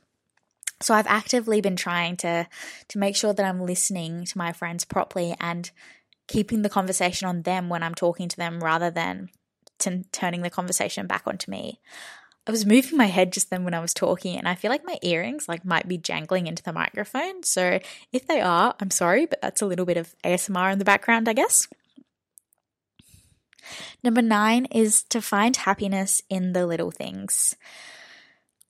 So 0.80 0.94
I've 0.94 1.06
actively 1.06 1.60
been 1.60 1.76
trying 1.76 2.16
to 2.18 2.48
to 2.88 2.98
make 2.98 3.16
sure 3.16 3.32
that 3.32 3.46
I'm 3.46 3.62
listening 3.62 4.24
to 4.24 4.38
my 4.38 4.52
friends 4.52 4.84
properly 4.84 5.34
and 5.40 5.70
keeping 6.28 6.62
the 6.62 6.68
conversation 6.68 7.28
on 7.28 7.42
them 7.42 7.68
when 7.68 7.82
I'm 7.82 7.94
talking 7.94 8.28
to 8.28 8.36
them 8.36 8.60
rather 8.60 8.90
than 8.90 9.30
t- 9.78 10.04
turning 10.12 10.42
the 10.42 10.50
conversation 10.50 11.06
back 11.06 11.22
onto 11.26 11.50
me. 11.50 11.80
I 12.46 12.50
was 12.50 12.66
moving 12.66 12.98
my 12.98 13.06
head 13.06 13.32
just 13.32 13.50
then 13.50 13.64
when 13.64 13.74
I 13.74 13.80
was 13.80 13.94
talking 13.94 14.36
and 14.36 14.48
I 14.48 14.56
feel 14.56 14.70
like 14.70 14.84
my 14.84 14.98
earrings 15.02 15.48
like 15.48 15.64
might 15.64 15.86
be 15.86 15.96
jangling 15.96 16.48
into 16.48 16.62
the 16.62 16.72
microphone. 16.72 17.44
So 17.44 17.78
if 18.12 18.26
they 18.26 18.40
are, 18.40 18.74
I'm 18.80 18.90
sorry, 18.90 19.26
but 19.26 19.40
that's 19.40 19.62
a 19.62 19.66
little 19.66 19.86
bit 19.86 19.96
of 19.96 20.14
ASMR 20.24 20.72
in 20.72 20.80
the 20.80 20.84
background, 20.84 21.28
I 21.28 21.34
guess. 21.34 21.68
Number 24.02 24.22
nine 24.22 24.66
is 24.66 25.02
to 25.04 25.20
find 25.20 25.56
happiness 25.56 26.22
in 26.28 26.52
the 26.52 26.66
little 26.66 26.90
things. 26.90 27.56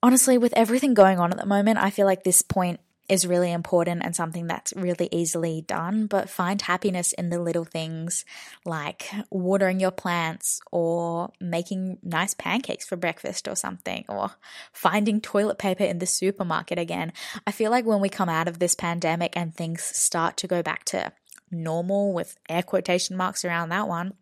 Honestly, 0.01 0.37
with 0.37 0.53
everything 0.53 0.93
going 0.93 1.19
on 1.19 1.31
at 1.31 1.37
the 1.37 1.45
moment, 1.45 1.77
I 1.77 1.89
feel 1.89 2.05
like 2.05 2.23
this 2.23 2.41
point 2.41 2.79
is 3.09 3.27
really 3.27 3.51
important 3.51 4.01
and 4.03 4.15
something 4.15 4.47
that's 4.47 4.73
really 4.75 5.09
easily 5.11 5.61
done, 5.67 6.07
but 6.07 6.29
find 6.29 6.61
happiness 6.61 7.11
in 7.13 7.29
the 7.29 7.39
little 7.39 7.65
things 7.65 8.23
like 8.65 9.09
watering 9.29 9.79
your 9.79 9.91
plants 9.91 10.61
or 10.71 11.31
making 11.41 11.97
nice 12.01 12.33
pancakes 12.33 12.85
for 12.85 12.95
breakfast 12.95 13.47
or 13.47 13.55
something, 13.55 14.05
or 14.07 14.31
finding 14.71 15.19
toilet 15.19 15.57
paper 15.57 15.83
in 15.83 15.99
the 15.99 16.05
supermarket 16.05 16.79
again. 16.79 17.11
I 17.45 17.51
feel 17.51 17.71
like 17.71 17.85
when 17.85 17.99
we 17.99 18.09
come 18.09 18.29
out 18.29 18.47
of 18.47 18.59
this 18.59 18.75
pandemic 18.75 19.35
and 19.35 19.53
things 19.53 19.83
start 19.83 20.37
to 20.37 20.47
go 20.47 20.63
back 20.63 20.85
to 20.85 21.11
normal 21.51 22.13
with 22.13 22.37
air 22.49 22.63
quotation 22.63 23.17
marks 23.17 23.43
around 23.43 23.69
that 23.69 23.87
one, 23.87 24.13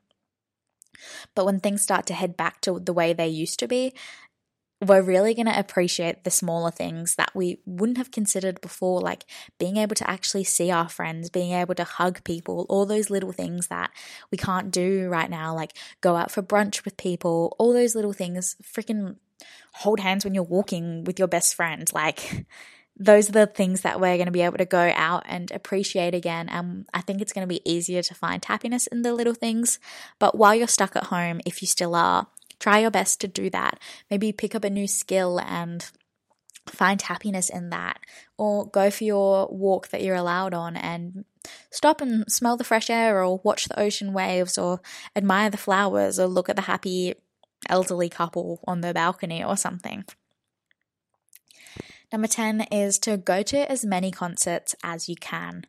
but 1.36 1.46
when 1.46 1.60
things 1.60 1.82
start 1.82 2.06
to 2.08 2.14
head 2.14 2.38
back 2.38 2.62
to 2.62 2.80
the 2.80 2.94
way 2.94 3.14
they 3.14 3.28
used 3.28 3.60
to 3.60 3.68
be, 3.68 3.94
we're 4.84 5.02
really 5.02 5.36
going 5.36 5.46
to 5.46 5.60
appreciate 5.60 6.24
the 6.24 6.32
smaller 6.32 6.72
things 6.72 7.16
that 7.16 7.32
we 7.36 7.60
wouldn't 7.66 8.00
have 8.00 8.10
considered 8.10 8.60
before, 8.62 9.00
like 9.00 9.26
being 9.60 9.78
able 9.78 9.94
to 9.96 10.10
actually 10.10 10.44
see 10.44 10.72
our 10.72 10.90
friends, 10.90 11.30
being 11.30 11.52
able 11.52 11.76
to 11.76 11.84
hug 11.84 12.24
people, 12.24 12.66
all 12.68 12.88
those 12.88 13.12
little 13.12 13.32
things 13.32 13.68
that 13.68 13.92
we 14.32 14.38
can't 14.40 14.72
do 14.72 15.08
right 15.08 15.30
now, 15.30 15.54
like 15.54 15.78
go 16.02 16.16
out 16.16 16.32
for 16.32 16.42
brunch 16.42 16.84
with 16.84 16.98
people, 16.98 17.56
all 17.60 17.74
those 17.74 17.94
little 17.94 18.14
things, 18.14 18.56
freaking 18.64 19.18
hold 19.74 20.00
hands 20.00 20.26
when 20.26 20.34
you're 20.34 20.44
walking 20.44 21.04
with 21.04 21.20
your 21.20 21.28
best 21.28 21.54
friend. 21.54 21.88
Like, 21.94 22.48
those 22.98 23.30
are 23.30 23.34
the 23.34 23.48
things 23.48 23.82
that 23.82 24.00
we're 24.00 24.18
going 24.18 24.28
to 24.28 24.32
be 24.32 24.42
able 24.42 24.58
to 24.58 24.66
go 24.66 24.92
out 24.96 25.24
and 25.26 25.50
appreciate 25.52 26.14
again. 26.14 26.50
And 26.50 26.86
I 26.94 27.02
think 27.02 27.22
it's 27.22 27.34
going 27.34 27.48
to 27.48 27.54
be 27.54 27.62
easier 27.70 28.02
to 28.04 28.14
find 28.14 28.44
happiness 28.44 28.88
in 28.88 29.02
the 29.02 29.14
little 29.14 29.34
things. 29.34 29.80
But 30.20 30.38
while 30.38 30.54
you're 30.54 30.68
stuck 30.68 30.96
at 30.96 31.06
home, 31.06 31.42
if 31.46 31.62
you 31.62 31.68
still 31.68 31.96
are, 31.96 32.28
try 32.60 32.80
your 32.80 32.92
best 32.92 33.22
to 33.22 33.28
do 33.28 33.50
that. 33.50 33.80
Maybe 34.10 34.32
pick 34.32 34.54
up 34.54 34.64
a 34.64 34.70
new 34.70 34.88
skill 34.88 35.40
and 35.40 35.90
find 36.68 37.02
happiness 37.02 37.50
in 37.50 37.70
that. 37.70 38.00
Or 38.38 38.68
go 38.68 38.92
for 38.92 39.04
your 39.04 39.48
walk 39.48 39.90
that 39.90 40.04
you're 40.04 40.16
allowed 40.16 40.54
on 40.54 40.76
and 40.76 41.26
stop 41.72 42.02
and 42.02 42.32
smell 42.32 42.58
the 42.58 42.64
fresh 42.64 42.90
air 42.90 43.24
or 43.24 43.40
watch 43.44 43.66
the 43.66 43.80
ocean 43.80 44.14
waves 44.14 44.58
or 44.58 44.80
admire 45.16 45.50
the 45.50 45.58
flowers 45.58 46.20
or 46.20 46.28
look 46.28 46.50
at 46.50 46.56
the 46.56 46.64
happy 46.64 47.16
elderly 47.70 48.10
couple 48.10 48.60
on 48.68 48.82
the 48.82 48.94
balcony 48.94 49.44
or 49.44 49.58
something. 49.58 50.06
Number 52.12 52.28
10 52.28 52.62
is 52.72 53.00
to 53.00 53.18
go 53.18 53.42
to 53.44 53.72
as 53.72 53.86
many 53.86 54.12
concerts 54.12 54.76
as 54.84 55.08
you 55.08 55.16
can. 55.16 55.66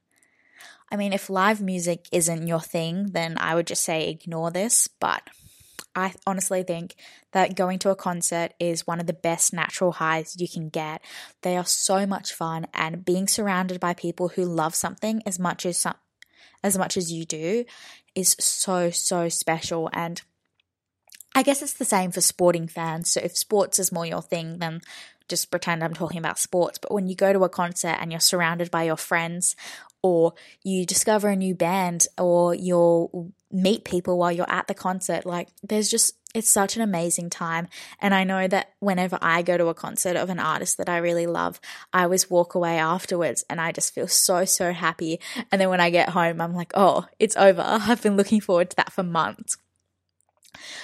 I 0.90 0.96
mean, 0.96 1.12
if 1.12 1.30
live 1.30 1.60
music 1.60 2.06
isn't 2.12 2.46
your 2.46 2.60
thing, 2.60 3.12
then 3.12 3.36
I 3.38 3.54
would 3.54 3.66
just 3.66 3.84
say 3.84 4.08
ignore 4.08 4.50
this, 4.50 4.88
but 4.88 5.22
I 5.94 6.14
honestly 6.26 6.62
think 6.62 6.96
that 7.32 7.54
going 7.54 7.78
to 7.80 7.90
a 7.90 7.96
concert 7.96 8.54
is 8.58 8.86
one 8.86 9.00
of 9.00 9.06
the 9.06 9.12
best 9.12 9.52
natural 9.52 9.92
highs 9.92 10.36
you 10.38 10.48
can 10.48 10.68
get. 10.68 11.02
They 11.42 11.56
are 11.56 11.64
so 11.64 12.06
much 12.06 12.32
fun 12.32 12.66
and 12.74 13.04
being 13.04 13.28
surrounded 13.28 13.78
by 13.78 13.94
people 13.94 14.28
who 14.28 14.44
love 14.44 14.74
something 14.74 15.22
as 15.26 15.38
much 15.38 15.64
as 15.64 15.78
some, 15.78 15.94
as 16.62 16.76
much 16.76 16.96
as 16.96 17.12
you 17.12 17.24
do 17.24 17.64
is 18.14 18.36
so 18.38 18.90
so 18.90 19.28
special 19.28 19.88
and 19.92 20.20
I 21.34 21.42
guess 21.42 21.62
it's 21.62 21.72
the 21.72 21.86
same 21.86 22.10
for 22.10 22.20
sporting 22.20 22.68
fans. 22.68 23.10
So 23.10 23.20
if 23.22 23.36
sports 23.36 23.78
is 23.78 23.90
more 23.90 24.04
your 24.04 24.20
thing, 24.20 24.58
then 24.58 24.82
just 25.32 25.50
pretend 25.50 25.82
I'm 25.82 25.94
talking 25.94 26.18
about 26.18 26.38
sports. 26.38 26.76
But 26.78 26.92
when 26.92 27.06
you 27.06 27.14
go 27.14 27.32
to 27.32 27.44
a 27.44 27.48
concert 27.48 27.96
and 27.98 28.12
you're 28.12 28.20
surrounded 28.20 28.70
by 28.70 28.82
your 28.82 28.98
friends, 28.98 29.56
or 30.02 30.34
you 30.62 30.84
discover 30.84 31.28
a 31.28 31.36
new 31.36 31.54
band, 31.54 32.06
or 32.18 32.54
you'll 32.54 33.32
meet 33.50 33.84
people 33.84 34.18
while 34.18 34.30
you're 34.30 34.50
at 34.50 34.66
the 34.66 34.74
concert, 34.74 35.24
like 35.24 35.48
there's 35.62 35.88
just, 35.88 36.14
it's 36.34 36.50
such 36.50 36.76
an 36.76 36.82
amazing 36.82 37.30
time. 37.30 37.66
And 37.98 38.14
I 38.14 38.24
know 38.24 38.46
that 38.46 38.74
whenever 38.80 39.18
I 39.22 39.40
go 39.40 39.56
to 39.56 39.68
a 39.68 39.74
concert 39.74 40.16
of 40.16 40.28
an 40.28 40.38
artist 40.38 40.76
that 40.76 40.90
I 40.90 40.98
really 40.98 41.26
love, 41.26 41.58
I 41.94 42.02
always 42.02 42.28
walk 42.28 42.54
away 42.54 42.76
afterwards 42.76 43.42
and 43.48 43.58
I 43.58 43.72
just 43.72 43.94
feel 43.94 44.08
so, 44.08 44.44
so 44.44 44.74
happy. 44.74 45.18
And 45.50 45.58
then 45.58 45.70
when 45.70 45.80
I 45.80 45.88
get 45.88 46.10
home, 46.10 46.42
I'm 46.42 46.54
like, 46.54 46.72
oh, 46.74 47.06
it's 47.18 47.36
over. 47.38 47.62
I've 47.66 48.02
been 48.02 48.18
looking 48.18 48.42
forward 48.42 48.68
to 48.70 48.76
that 48.76 48.92
for 48.92 49.02
months. 49.02 49.56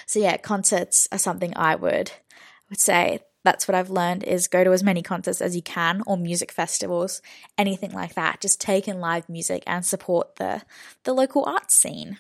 So 0.07 0.21
yeah, 0.21 0.39
concerts 0.39 1.07
are 1.13 1.19
something 1.19 1.53
I 1.55 1.75
would 1.75 2.13
would 2.71 2.81
say 2.81 3.21
that's 3.49 3.67
what 3.67 3.75
I've 3.75 3.89
learned 3.89 4.25
is 4.25 4.47
go 4.47 4.63
to 4.63 4.75
as 4.75 4.83
many 4.83 5.01
concerts 5.01 5.41
as 5.41 5.57
you 5.57 5.63
can 5.63 6.03
or 6.07 6.19
music 6.19 6.53
festivals, 6.53 7.23
anything 7.57 7.93
like 7.93 8.13
that. 8.13 8.43
Just 8.43 8.61
take 8.61 8.87
in 8.87 9.01
live 9.01 9.27
music 9.27 9.63
and 9.67 9.87
support 9.87 10.37
the, 10.37 10.61
the 11.05 11.15
local 11.15 11.47
art 11.47 11.71
scene. 11.71 12.19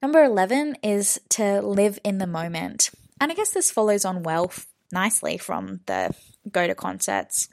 Number 0.00 0.22
11 0.22 0.76
is 0.80 1.20
to 1.30 1.60
live 1.60 1.98
in 2.04 2.18
the 2.18 2.28
moment. 2.28 2.90
And 3.20 3.32
I 3.32 3.34
guess 3.34 3.50
this 3.50 3.72
follows 3.72 4.04
on 4.04 4.22
well 4.22 4.52
nicely 4.92 5.38
from 5.38 5.80
the 5.86 6.14
go 6.52 6.68
to 6.68 6.76
concerts. 6.76 7.48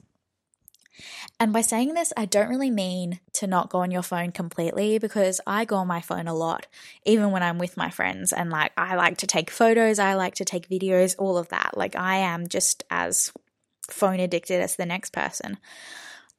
And 1.40 1.52
by 1.52 1.62
saying 1.62 1.94
this, 1.94 2.14
I 2.16 2.26
don't 2.26 2.50
really 2.50 2.72
mean 2.72 3.20
to 3.34 3.48
not 3.48 3.70
go 3.70 3.80
on 3.80 3.92
your 3.92 4.04
phone 4.04 4.32
completely 4.32 5.00
because 5.00 5.42
I 5.46 5.66
go 5.66 5.78
on 5.78 5.88
my 5.88 6.02
phone 6.02 6.28
a 6.28 6.34
lot, 6.34 6.68
even 7.06 7.32
when 7.32 7.44
I'm 7.44 7.58
with 7.58 7.78
my 7.78 7.90
friends. 7.90 8.32
And 8.34 8.50
like, 8.50 8.72
I 8.78 8.96
like 8.96 9.18
to 9.18 9.28
take 9.28 9.50
photos, 9.50 10.00
I 10.00 10.14
like 10.14 10.36
to 10.36 10.46
take 10.46 10.70
videos, 10.70 11.16
all 11.18 11.38
of 11.38 11.50
that. 11.50 11.76
Like, 11.76 11.96
I 11.96 12.18
am 12.18 12.48
just 12.48 12.84
as 12.90 13.32
phone 13.90 14.20
addicted 14.20 14.62
as 14.62 14.76
the 14.76 14.86
next 14.86 15.12
person. 15.12 15.58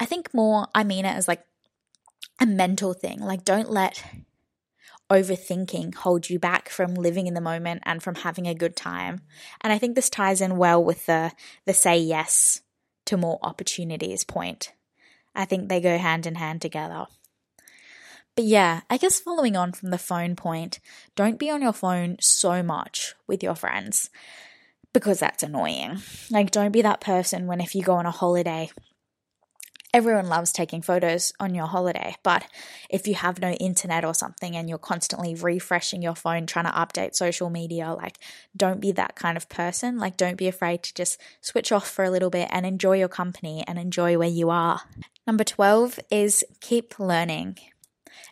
I 0.00 0.06
think 0.06 0.32
more, 0.32 0.68
I 0.74 0.84
mean 0.84 1.04
it 1.04 1.16
as 1.16 1.28
like 1.28 1.44
a 2.40 2.46
mental 2.46 2.94
thing. 2.94 3.20
Like, 3.20 3.44
don't 3.44 3.70
let 3.70 4.02
overthinking 5.10 5.94
hold 5.94 6.30
you 6.30 6.38
back 6.38 6.68
from 6.68 6.94
living 6.94 7.26
in 7.26 7.34
the 7.34 7.40
moment 7.40 7.82
and 7.84 8.02
from 8.02 8.14
having 8.14 8.46
a 8.46 8.54
good 8.54 8.74
time. 8.74 9.20
And 9.60 9.72
I 9.72 9.78
think 9.78 9.94
this 9.94 10.08
ties 10.08 10.40
in 10.40 10.56
well 10.56 10.82
with 10.82 11.06
the 11.06 11.32
the 11.66 11.74
say 11.74 11.98
yes 11.98 12.62
to 13.06 13.16
more 13.16 13.38
opportunities 13.42 14.24
point. 14.24 14.72
I 15.34 15.44
think 15.44 15.68
they 15.68 15.80
go 15.80 15.98
hand 15.98 16.26
in 16.26 16.36
hand 16.36 16.62
together. 16.62 17.06
But 18.36 18.44
yeah, 18.44 18.80
I 18.90 18.96
guess 18.96 19.20
following 19.20 19.56
on 19.56 19.72
from 19.72 19.90
the 19.90 19.98
phone 19.98 20.34
point, 20.34 20.80
don't 21.14 21.38
be 21.38 21.50
on 21.50 21.62
your 21.62 21.72
phone 21.72 22.16
so 22.20 22.62
much 22.62 23.14
with 23.26 23.42
your 23.42 23.54
friends 23.54 24.10
because 24.92 25.20
that's 25.20 25.42
annoying. 25.42 25.98
Like, 26.30 26.50
don't 26.50 26.72
be 26.72 26.82
that 26.82 27.00
person 27.00 27.46
when 27.46 27.60
if 27.60 27.74
you 27.74 27.82
go 27.82 27.94
on 27.94 28.06
a 28.06 28.10
holiday 28.10 28.70
everyone 29.94 30.28
loves 30.28 30.50
taking 30.50 30.83
photos 30.83 31.33
on 31.38 31.54
your 31.54 31.68
holiday, 31.68 32.16
but 32.24 32.44
if 32.90 33.07
you 33.07 33.14
have 33.14 33.40
no 33.40 33.52
internet 33.52 34.04
or 34.04 34.12
something 34.12 34.57
and 34.57 34.68
you're 34.68 34.76
constantly 34.76 35.37
refreshing 35.37 36.02
your 36.02 36.16
phone 36.16 36.46
trying 36.46 36.64
to 36.64 36.72
update 36.72 37.14
social 37.14 37.48
media, 37.48 37.92
like 37.92 38.18
don't 38.57 38.80
be 38.80 38.90
that 38.90 39.14
kind 39.14 39.37
of 39.37 39.48
person. 39.48 39.96
Like 39.96 40.16
don't 40.16 40.37
be 40.37 40.48
afraid 40.48 40.83
to 40.83 40.94
just 40.94 41.20
switch 41.40 41.70
off 41.70 41.88
for 41.88 42.04
a 42.04 42.11
little 42.11 42.28
bit 42.28 42.48
and 42.50 42.66
enjoy 42.66 42.98
your 42.98 43.09
company 43.09 43.62
and 43.68 43.78
enjoy 43.78 44.18
where 44.18 44.28
you 44.28 44.50
are. 44.50 44.80
Number 45.28 45.44
12 45.44 46.00
is 46.11 46.44
keep 46.61 46.98
learning. 46.98 47.59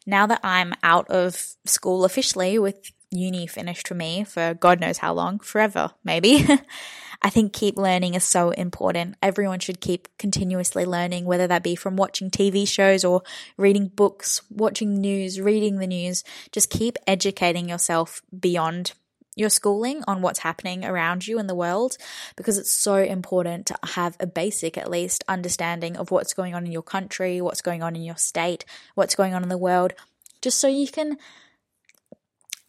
Now 0.04 0.26
that 0.26 0.40
I'm 0.42 0.74
out 0.82 1.08
of 1.10 1.54
school 1.64 2.04
officially 2.04 2.58
with 2.58 2.90
uni 3.12 3.46
finished 3.46 3.86
for 3.86 3.94
me 3.94 4.24
for 4.24 4.54
God 4.54 4.80
knows 4.80 4.98
how 4.98 5.12
long, 5.12 5.38
forever, 5.38 5.92
maybe. 6.02 6.44
I 7.22 7.30
think 7.30 7.52
keep 7.52 7.76
learning 7.76 8.14
is 8.14 8.24
so 8.24 8.50
important. 8.50 9.16
Everyone 9.22 9.60
should 9.60 9.80
keep 9.80 10.08
continuously 10.18 10.84
learning, 10.84 11.24
whether 11.24 11.46
that 11.46 11.62
be 11.62 11.76
from 11.76 11.96
watching 11.96 12.30
TV 12.30 12.66
shows 12.66 13.04
or 13.04 13.22
reading 13.56 13.88
books, 13.88 14.42
watching 14.50 15.00
news, 15.00 15.40
reading 15.40 15.78
the 15.78 15.86
news. 15.86 16.24
Just 16.50 16.68
keep 16.68 16.98
educating 17.06 17.68
yourself 17.68 18.22
beyond 18.38 18.92
your 19.36 19.48
schooling 19.48 20.02
on 20.06 20.20
what's 20.20 20.40
happening 20.40 20.84
around 20.84 21.26
you 21.26 21.38
in 21.38 21.46
the 21.46 21.54
world 21.54 21.96
because 22.36 22.58
it's 22.58 22.72
so 22.72 22.96
important 22.96 23.66
to 23.66 23.78
have 23.94 24.16
a 24.20 24.26
basic, 24.26 24.76
at 24.76 24.90
least, 24.90 25.24
understanding 25.28 25.96
of 25.96 26.10
what's 26.10 26.34
going 26.34 26.54
on 26.54 26.66
in 26.66 26.72
your 26.72 26.82
country, 26.82 27.40
what's 27.40 27.62
going 27.62 27.82
on 27.82 27.96
in 27.96 28.02
your 28.02 28.16
state, 28.16 28.64
what's 28.94 29.14
going 29.14 29.32
on 29.32 29.42
in 29.42 29.48
the 29.48 29.56
world, 29.56 29.94
just 30.42 30.58
so 30.58 30.68
you 30.68 30.88
can 30.88 31.16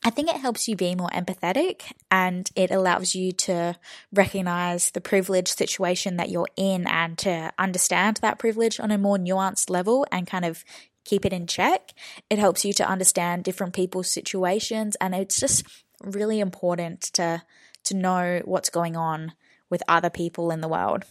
I 0.05 0.09
think 0.09 0.29
it 0.29 0.41
helps 0.41 0.67
you 0.67 0.75
be 0.75 0.95
more 0.95 1.09
empathetic 1.09 1.93
and 2.11 2.49
it 2.55 2.71
allows 2.71 3.15
you 3.15 3.31
to 3.31 3.77
recognize 4.11 4.91
the 4.91 4.99
privileged 4.99 5.57
situation 5.57 6.17
that 6.17 6.29
you're 6.29 6.49
in 6.57 6.85
and 6.87 7.17
to 7.19 7.53
understand 7.57 8.17
that 8.17 8.37
privilege 8.37 8.81
on 8.81 8.91
a 8.91 8.97
more 8.97 9.17
nuanced 9.17 9.69
level 9.69 10.05
and 10.11 10.27
kind 10.27 10.43
of 10.43 10.65
keep 11.05 11.25
it 11.25 11.31
in 11.31 11.47
check. 11.47 11.93
It 12.29 12.37
helps 12.37 12.65
you 12.65 12.73
to 12.73 12.87
understand 12.87 13.45
different 13.45 13.73
people's 13.73 14.09
situations 14.09 14.97
and 14.99 15.15
it's 15.15 15.39
just 15.39 15.63
really 16.01 16.39
important 16.39 17.01
to 17.13 17.43
to 17.85 17.93
know 17.93 18.41
what's 18.45 18.69
going 18.69 18.95
on 18.95 19.33
with 19.69 19.83
other 19.87 20.09
people 20.09 20.51
in 20.51 20.61
the 20.61 20.69
world. 20.69 21.03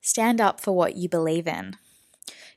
Stand 0.00 0.40
up 0.40 0.60
for 0.60 0.72
what 0.72 0.96
you 0.96 1.08
believe 1.08 1.46
in. 1.46 1.76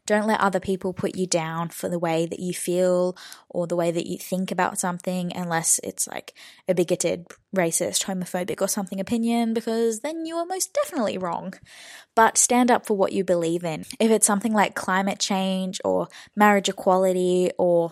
Don't 0.06 0.28
let 0.28 0.40
other 0.40 0.60
people 0.60 0.94
put 0.94 1.16
you 1.16 1.28
down 1.28 1.70
for 1.70 1.88
the 1.90 2.00
way 2.00 2.26
that 2.26 2.40
you 2.40 2.54
feel 2.54 3.16
or 3.50 3.68
the 3.68 3.76
way 3.76 3.92
that 3.92 4.08
you 4.08 4.18
think 4.18 4.52
about 4.52 4.80
something 4.80 5.32
unless 5.36 5.80
it's 5.84 6.08
like 6.08 6.34
a 6.68 6.74
bigoted, 6.74 7.28
racist, 7.56 8.06
homophobic, 8.06 8.62
or 8.62 8.68
something 8.68 9.00
opinion, 9.00 9.54
because 9.54 10.00
then 10.00 10.26
you 10.26 10.36
are 10.36 10.46
most 10.46 10.74
definitely 10.74 11.18
wrong. 11.18 11.54
But 12.16 12.38
stand 12.38 12.72
up 12.72 12.86
for 12.86 12.98
what 12.98 13.14
you 13.14 13.24
believe 13.24 13.64
in. 13.64 13.86
If 14.00 14.12
it's 14.12 14.28
something 14.28 14.54
like 14.54 14.76
climate 14.76 15.20
change 15.20 15.80
or 15.86 16.08
marriage 16.36 16.70
equality 16.70 17.52
or 17.58 17.92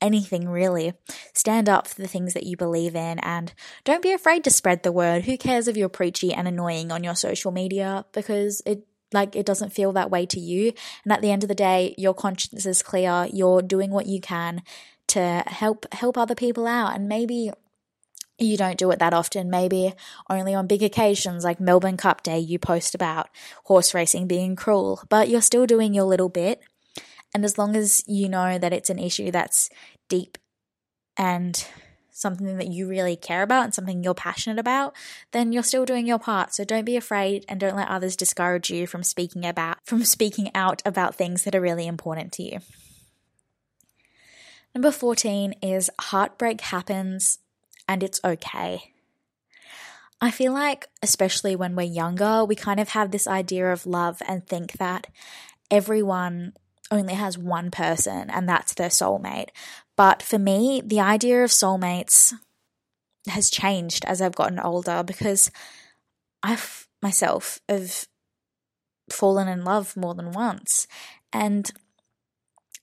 anything 0.00 0.48
really. 0.48 0.92
Stand 1.34 1.68
up 1.68 1.86
for 1.86 2.00
the 2.00 2.08
things 2.08 2.34
that 2.34 2.44
you 2.44 2.56
believe 2.56 2.94
in 2.94 3.18
and 3.20 3.52
don't 3.84 4.02
be 4.02 4.12
afraid 4.12 4.44
to 4.44 4.50
spread 4.50 4.82
the 4.82 4.92
word. 4.92 5.24
Who 5.24 5.38
cares 5.38 5.68
if 5.68 5.76
you're 5.76 5.88
preachy 5.88 6.32
and 6.32 6.46
annoying 6.46 6.92
on 6.92 7.04
your 7.04 7.14
social 7.14 7.50
media 7.50 8.04
because 8.12 8.62
it 8.66 8.86
like 9.12 9.36
it 9.36 9.46
doesn't 9.46 9.72
feel 9.72 9.92
that 9.92 10.10
way 10.10 10.26
to 10.26 10.40
you. 10.40 10.72
And 11.04 11.12
at 11.12 11.22
the 11.22 11.30
end 11.30 11.42
of 11.42 11.48
the 11.48 11.54
day, 11.54 11.94
your 11.96 12.14
conscience 12.14 12.66
is 12.66 12.82
clear. 12.82 13.26
You're 13.32 13.62
doing 13.62 13.90
what 13.90 14.06
you 14.06 14.20
can 14.20 14.62
to 15.08 15.44
help 15.46 15.86
help 15.92 16.18
other 16.18 16.34
people 16.34 16.66
out 16.66 16.94
and 16.94 17.08
maybe 17.08 17.52
you 18.38 18.56
don't 18.56 18.78
do 18.78 18.90
it 18.90 18.98
that 18.98 19.14
often. 19.14 19.48
Maybe 19.48 19.94
only 20.28 20.54
on 20.54 20.66
big 20.66 20.82
occasions 20.82 21.44
like 21.44 21.60
Melbourne 21.60 21.96
Cup 21.96 22.22
Day, 22.22 22.38
you 22.38 22.58
post 22.58 22.94
about 22.94 23.28
horse 23.64 23.94
racing 23.94 24.26
being 24.26 24.56
cruel, 24.56 25.02
but 25.08 25.28
you're 25.28 25.40
still 25.40 25.66
doing 25.66 25.94
your 25.94 26.04
little 26.04 26.28
bit. 26.28 26.60
And 27.34 27.44
as 27.44 27.58
long 27.58 27.76
as 27.76 28.02
you 28.06 28.28
know 28.28 28.58
that 28.58 28.72
it's 28.72 28.90
an 28.90 28.98
issue 28.98 29.30
that's 29.30 29.70
deep 30.08 30.38
and 31.16 31.66
something 32.16 32.56
that 32.56 32.68
you 32.68 32.88
really 32.88 33.14
care 33.14 33.42
about 33.42 33.64
and 33.64 33.74
something 33.74 34.02
you're 34.02 34.14
passionate 34.14 34.58
about, 34.58 34.96
then 35.32 35.52
you're 35.52 35.62
still 35.62 35.84
doing 35.84 36.06
your 36.06 36.18
part. 36.18 36.54
So 36.54 36.64
don't 36.64 36.86
be 36.86 36.96
afraid 36.96 37.44
and 37.48 37.60
don't 37.60 37.76
let 37.76 37.88
others 37.88 38.16
discourage 38.16 38.70
you 38.70 38.86
from 38.86 39.02
speaking 39.02 39.44
about 39.44 39.84
from 39.84 40.04
speaking 40.04 40.50
out 40.54 40.82
about 40.86 41.14
things 41.14 41.44
that 41.44 41.54
are 41.54 41.60
really 41.60 41.86
important 41.86 42.32
to 42.32 42.42
you. 42.42 42.60
Number 44.74 44.90
14 44.90 45.54
is 45.62 45.90
heartbreak 46.00 46.60
happens 46.62 47.38
and 47.88 48.02
it's 48.02 48.20
okay. 48.24 48.92
I 50.18 50.30
feel 50.30 50.54
like, 50.54 50.88
especially 51.02 51.54
when 51.54 51.76
we're 51.76 51.82
younger, 51.82 52.44
we 52.44 52.56
kind 52.56 52.80
of 52.80 52.90
have 52.90 53.10
this 53.10 53.26
idea 53.26 53.70
of 53.70 53.84
love 53.84 54.22
and 54.26 54.46
think 54.46 54.72
that 54.72 55.08
everyone 55.70 56.54
only 56.90 57.14
has 57.14 57.38
one 57.38 57.70
person 57.70 58.30
and 58.30 58.48
that's 58.48 58.74
their 58.74 58.88
soulmate. 58.88 59.48
But 59.96 60.22
for 60.22 60.38
me, 60.38 60.82
the 60.84 61.00
idea 61.00 61.42
of 61.42 61.50
soulmates 61.50 62.32
has 63.28 63.50
changed 63.50 64.04
as 64.04 64.20
I've 64.22 64.36
gotten 64.36 64.60
older 64.60 65.02
because 65.02 65.50
I've 66.42 66.86
myself 67.02 67.60
have 67.68 68.06
fallen 69.10 69.48
in 69.48 69.64
love 69.64 69.96
more 69.96 70.14
than 70.14 70.32
once. 70.32 70.86
And 71.32 71.70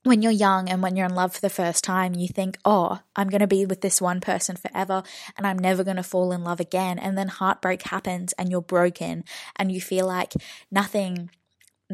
when 0.04 0.22
you're 0.22 0.32
young 0.32 0.70
and 0.70 0.82
when 0.84 0.96
you're 0.96 1.06
in 1.06 1.16
love 1.16 1.34
for 1.34 1.42
the 1.42 1.50
first 1.50 1.84
time, 1.84 2.14
you 2.14 2.28
think, 2.28 2.58
oh, 2.66 3.00
I'm 3.16 3.30
going 3.30 3.40
to 3.40 3.48
be 3.48 3.66
with 3.66 3.82
this 3.82 4.02
one 4.02 4.20
person 4.20 4.58
forever 4.58 5.04
and 5.38 5.48
I'm 5.48 5.58
never 5.58 5.84
going 5.84 5.96
to 5.96 6.04
fall 6.04 6.34
in 6.34 6.44
love 6.44 6.60
again. 6.60 7.00
And 7.00 7.18
then 7.18 7.30
heartbreak 7.30 7.84
happens 7.84 8.34
and 8.34 8.50
you're 8.50 8.62
broken 8.62 9.24
and 9.56 9.72
you 9.72 9.80
feel 9.80 10.06
like 10.06 10.34
nothing. 10.70 11.30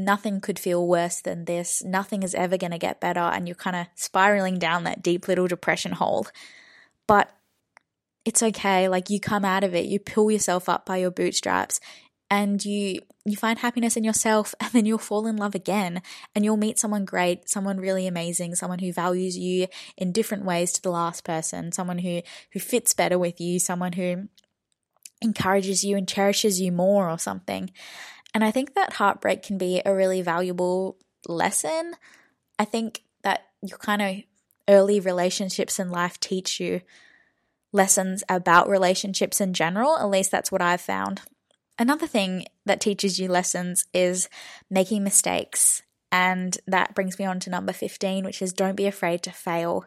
Nothing 0.04 0.42
could 0.42 0.60
feel 0.60 0.88
worse 0.88 1.22
than 1.22 1.46
this. 1.46 1.84
Nothing 1.84 2.24
is 2.24 2.36
ever 2.36 2.58
going 2.58 2.72
to 2.72 2.78
get 2.78 3.00
better. 3.00 3.20
And 3.20 3.48
you're 3.48 3.56
kind 3.56 3.76
of 3.76 3.88
spiraling 3.96 4.60
down 4.60 4.84
that 4.84 5.02
deep 5.02 5.28
little 5.28 5.48
depression 5.48 5.94
hole. 5.94 6.28
But 7.08 7.32
it's 8.26 8.44
okay. 8.44 8.88
Like 8.88 9.10
you 9.10 9.20
come 9.20 9.46
out 9.46 9.64
of 9.64 9.74
it, 9.74 9.86
you 9.86 10.00
pull 10.00 10.32
yourself 10.32 10.70
up 10.70 10.86
by 10.86 10.98
your 10.98 11.12
bootstraps 11.12 11.80
and 12.30 12.64
you 12.64 13.02
you 13.26 13.36
find 13.36 13.60
happiness 13.60 13.98
in 13.98 14.04
yourself 14.04 14.56
and 14.60 14.72
then 14.72 14.86
you'll 14.86 14.98
fall 14.98 15.28
in 15.28 15.36
love 15.36 15.56
again 15.56 16.02
and 16.34 16.46
you'll 16.46 16.58
meet 16.58 16.80
someone 16.80 17.06
great, 17.06 17.50
someone 17.50 17.78
really 17.78 18.08
amazing, 18.08 18.56
someone 18.56 18.80
who 18.80 18.94
values 18.94 19.38
you 19.38 19.68
in 19.98 20.12
different 20.12 20.46
ways 20.46 20.72
to 20.74 20.82
the 20.82 20.92
last 20.92 21.24
person, 21.24 21.72
someone 21.72 22.00
who 22.00 22.22
who 22.54 22.60
fits 22.60 22.94
better 22.94 23.20
with 23.20 23.40
you, 23.42 23.60
someone 23.60 23.94
who 23.94 24.28
encourages 25.22 25.84
you 25.84 25.98
and 25.98 26.08
cherishes 26.08 26.62
you 26.62 26.72
more 26.72 27.10
or 27.10 27.18
something. 27.18 27.72
And 28.34 28.44
I 28.44 28.52
think 28.52 28.76
that 28.76 28.94
heartbreak 28.94 29.44
can 29.44 29.58
be 29.58 29.82
a 29.86 29.96
really 29.96 30.22
valuable 30.22 30.98
lesson. 31.28 31.96
I 32.58 32.66
think 32.66 33.04
that 33.24 33.48
your 33.62 33.78
kind 33.78 34.02
of 34.02 34.16
early 34.68 35.00
relationships 35.00 35.80
in 35.80 35.90
life 35.90 36.20
teach 36.20 36.60
you 36.60 36.82
lessons 37.72 38.24
about 38.30 38.70
relationships 38.70 39.42
in 39.42 39.54
general. 39.54 39.98
At 39.98 40.10
least 40.10 40.32
that's 40.32 40.52
what 40.52 40.62
I've 40.62 40.82
found. 40.82 41.22
Another 41.78 42.08
thing 42.08 42.46
that 42.66 42.82
teaches 42.82 43.20
you 43.20 43.30
lessons 43.30 43.86
is 43.94 44.30
making 44.70 45.04
mistakes. 45.04 45.82
And 46.12 46.58
that 46.68 46.96
brings 46.96 47.20
me 47.20 47.26
on 47.26 47.40
to 47.42 47.50
number 47.50 47.72
15, 47.72 48.26
which 48.26 48.42
is 48.42 48.54
don't 48.54 48.76
be 48.76 48.88
afraid 48.88 49.24
to 49.24 49.32
fail. 49.32 49.86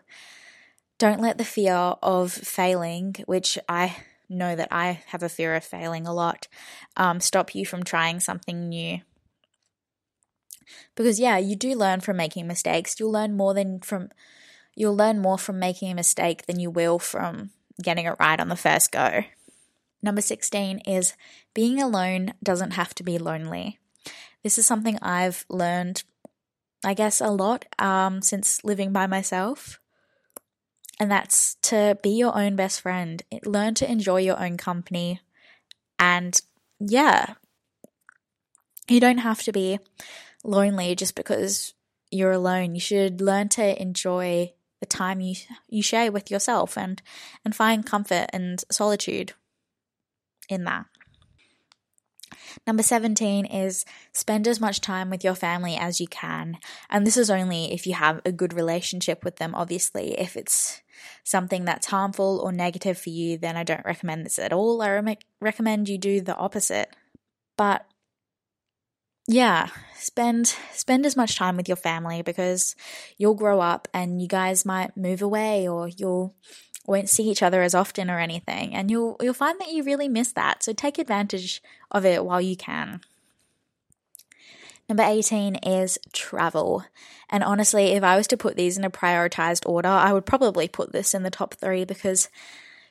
Don't 0.98 1.20
let 1.20 1.36
the 1.36 1.44
fear 1.44 1.74
of 1.74 2.32
failing, 2.32 3.16
which 3.26 3.58
I 3.68 3.96
know 4.32 4.56
that 4.56 4.68
I 4.70 5.02
have 5.06 5.22
a 5.22 5.28
fear 5.28 5.54
of 5.54 5.64
failing 5.64 6.06
a 6.06 6.14
lot, 6.14 6.48
um, 6.96 7.20
stop 7.20 7.54
you 7.54 7.64
from 7.64 7.82
trying 7.82 8.20
something 8.20 8.68
new. 8.68 9.00
Because 10.94 11.20
yeah, 11.20 11.38
you 11.38 11.56
do 11.56 11.74
learn 11.74 12.00
from 12.00 12.16
making 12.16 12.46
mistakes. 12.46 12.98
You'll 12.98 13.12
learn 13.12 13.36
more 13.36 13.54
than 13.54 13.80
from 13.80 14.10
you'll 14.74 14.96
learn 14.96 15.18
more 15.18 15.38
from 15.38 15.58
making 15.58 15.90
a 15.90 15.94
mistake 15.94 16.46
than 16.46 16.58
you 16.58 16.70
will 16.70 16.98
from 16.98 17.50
getting 17.82 18.06
it 18.06 18.16
right 18.18 18.40
on 18.40 18.48
the 18.48 18.56
first 18.56 18.92
go. 18.92 19.24
Number 20.02 20.20
16 20.20 20.80
is 20.80 21.14
being 21.54 21.80
alone 21.80 22.34
doesn't 22.42 22.72
have 22.72 22.94
to 22.96 23.02
be 23.02 23.18
lonely. 23.18 23.78
This 24.42 24.58
is 24.58 24.66
something 24.66 24.98
I've 25.00 25.44
learned, 25.48 26.02
I 26.84 26.94
guess, 26.94 27.20
a 27.20 27.28
lot 27.28 27.66
um, 27.78 28.22
since 28.22 28.64
living 28.64 28.92
by 28.92 29.06
myself. 29.06 29.78
And 31.00 31.10
that's 31.10 31.56
to 31.62 31.98
be 32.02 32.10
your 32.10 32.36
own 32.36 32.56
best 32.56 32.80
friend. 32.80 33.22
Learn 33.44 33.74
to 33.74 33.90
enjoy 33.90 34.20
your 34.20 34.40
own 34.42 34.56
company. 34.56 35.20
And 35.98 36.40
yeah, 36.78 37.34
you 38.88 39.00
don't 39.00 39.18
have 39.18 39.42
to 39.42 39.52
be 39.52 39.78
lonely 40.44 40.94
just 40.94 41.14
because 41.14 41.74
you're 42.10 42.32
alone. 42.32 42.74
You 42.74 42.80
should 42.80 43.20
learn 43.20 43.48
to 43.50 43.80
enjoy 43.80 44.52
the 44.80 44.86
time 44.86 45.20
you 45.20 45.36
you 45.68 45.82
share 45.82 46.10
with 46.10 46.30
yourself 46.30 46.76
and 46.76 47.00
and 47.44 47.54
find 47.54 47.86
comfort 47.86 48.26
and 48.32 48.62
solitude 48.70 49.32
in 50.48 50.64
that. 50.64 50.86
Number 52.66 52.82
17 52.82 53.46
is 53.46 53.84
spend 54.12 54.46
as 54.48 54.60
much 54.60 54.80
time 54.80 55.10
with 55.10 55.24
your 55.24 55.34
family 55.34 55.76
as 55.76 56.00
you 56.00 56.06
can. 56.06 56.58
And 56.90 57.06
this 57.06 57.16
is 57.16 57.30
only 57.30 57.72
if 57.72 57.86
you 57.86 57.94
have 57.94 58.20
a 58.24 58.32
good 58.32 58.52
relationship 58.52 59.24
with 59.24 59.36
them, 59.36 59.54
obviously. 59.54 60.18
If 60.18 60.36
it's 60.36 60.82
something 61.24 61.64
that's 61.64 61.86
harmful 61.86 62.40
or 62.42 62.52
negative 62.52 62.98
for 62.98 63.10
you, 63.10 63.38
then 63.38 63.56
I 63.56 63.64
don't 63.64 63.84
recommend 63.84 64.24
this 64.24 64.38
at 64.38 64.52
all. 64.52 64.82
I 64.82 64.88
re- 64.88 65.18
recommend 65.40 65.88
you 65.88 65.98
do 65.98 66.20
the 66.20 66.36
opposite. 66.36 66.94
But 67.56 67.84
yeah, 69.28 69.68
spend 69.94 70.54
spend 70.72 71.06
as 71.06 71.16
much 71.16 71.36
time 71.36 71.56
with 71.56 71.68
your 71.68 71.76
family 71.76 72.22
because 72.22 72.74
you'll 73.18 73.34
grow 73.34 73.60
up 73.60 73.86
and 73.94 74.20
you 74.20 74.26
guys 74.26 74.64
might 74.64 74.96
move 74.96 75.22
away 75.22 75.68
or 75.68 75.88
you'll 75.88 76.34
won't 76.86 77.08
see 77.08 77.28
each 77.28 77.42
other 77.42 77.62
as 77.62 77.74
often 77.74 78.10
or 78.10 78.18
anything 78.18 78.74
and 78.74 78.90
you'll 78.90 79.16
you'll 79.20 79.34
find 79.34 79.60
that 79.60 79.70
you 79.70 79.82
really 79.82 80.08
miss 80.08 80.32
that. 80.32 80.62
So 80.62 80.72
take 80.72 80.98
advantage 80.98 81.62
of 81.90 82.04
it 82.04 82.24
while 82.24 82.40
you 82.40 82.56
can. 82.56 83.00
Number 84.88 85.04
18 85.04 85.56
is 85.56 85.98
travel. 86.12 86.84
And 87.30 87.42
honestly, 87.42 87.92
if 87.92 88.02
I 88.02 88.16
was 88.16 88.26
to 88.28 88.36
put 88.36 88.56
these 88.56 88.76
in 88.76 88.84
a 88.84 88.90
prioritized 88.90 89.66
order, 89.66 89.88
I 89.88 90.12
would 90.12 90.26
probably 90.26 90.68
put 90.68 90.92
this 90.92 91.14
in 91.14 91.22
the 91.22 91.30
top 91.30 91.54
3 91.54 91.84
because 91.84 92.28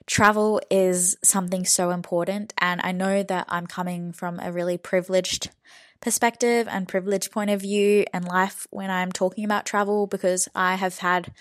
travel 0.07 0.61
is 0.71 1.17
something 1.23 1.65
so 1.65 1.91
important 1.91 2.53
and 2.57 2.81
I 2.83 2.91
know 2.91 3.23
that 3.23 3.45
I'm 3.49 3.67
coming 3.67 4.13
from 4.13 4.39
a 4.39 4.51
really 4.51 4.77
privileged 4.77 5.51
perspective 6.01 6.67
and 6.69 6.87
privileged 6.87 7.31
point 7.31 7.51
of 7.51 7.61
view 7.61 8.05
and 8.11 8.25
life 8.25 8.65
when 8.71 8.89
I'm 8.89 9.11
talking 9.11 9.45
about 9.45 9.65
travel 9.65 10.07
because 10.07 10.47
I 10.55 10.75
have 10.75 10.97
had 10.97 11.31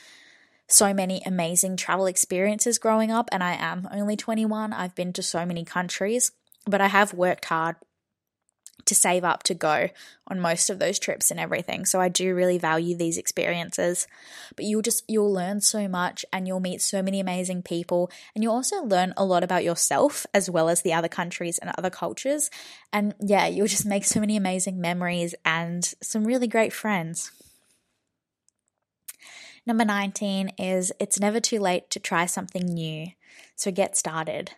so 0.72 0.94
many 0.94 1.22
amazing 1.24 1.76
travel 1.76 2.06
experiences 2.06 2.78
growing 2.78 3.10
up 3.10 3.28
and 3.32 3.42
I 3.42 3.54
am 3.54 3.88
only 3.92 4.16
21. 4.16 4.72
I've 4.72 4.94
been 4.94 5.12
to 5.14 5.22
so 5.22 5.44
many 5.44 5.64
countries, 5.64 6.32
but 6.66 6.80
I 6.80 6.88
have 6.88 7.14
worked 7.14 7.46
hard 7.46 7.76
to 8.86 8.94
save 8.94 9.24
up 9.24 9.42
to 9.44 9.54
go 9.54 9.88
on 10.28 10.40
most 10.40 10.70
of 10.70 10.78
those 10.78 10.98
trips 10.98 11.30
and 11.30 11.38
everything. 11.38 11.84
So 11.84 12.00
I 12.00 12.08
do 12.08 12.34
really 12.34 12.58
value 12.58 12.96
these 12.96 13.18
experiences. 13.18 14.06
But 14.56 14.64
you'll 14.64 14.82
just 14.82 15.04
you'll 15.08 15.32
learn 15.32 15.60
so 15.60 15.88
much 15.88 16.24
and 16.32 16.46
you'll 16.46 16.60
meet 16.60 16.80
so 16.80 17.02
many 17.02 17.20
amazing 17.20 17.62
people 17.62 18.10
and 18.34 18.42
you'll 18.42 18.54
also 18.54 18.82
learn 18.82 19.14
a 19.16 19.24
lot 19.24 19.44
about 19.44 19.64
yourself 19.64 20.26
as 20.34 20.50
well 20.50 20.68
as 20.68 20.82
the 20.82 20.92
other 20.92 21.08
countries 21.08 21.58
and 21.58 21.72
other 21.76 21.90
cultures. 21.90 22.50
And 22.92 23.14
yeah, 23.20 23.46
you'll 23.46 23.66
just 23.66 23.86
make 23.86 24.04
so 24.04 24.20
many 24.20 24.36
amazing 24.36 24.80
memories 24.80 25.34
and 25.44 25.84
some 26.02 26.24
really 26.24 26.48
great 26.48 26.72
friends. 26.72 27.30
Number 29.70 29.84
19 29.84 30.48
is 30.58 30.92
it's 30.98 31.20
never 31.20 31.38
too 31.38 31.60
late 31.60 31.90
to 31.90 32.00
try 32.00 32.26
something 32.26 32.66
new. 32.66 33.06
So 33.54 33.70
get 33.70 33.96
started. 33.96 34.50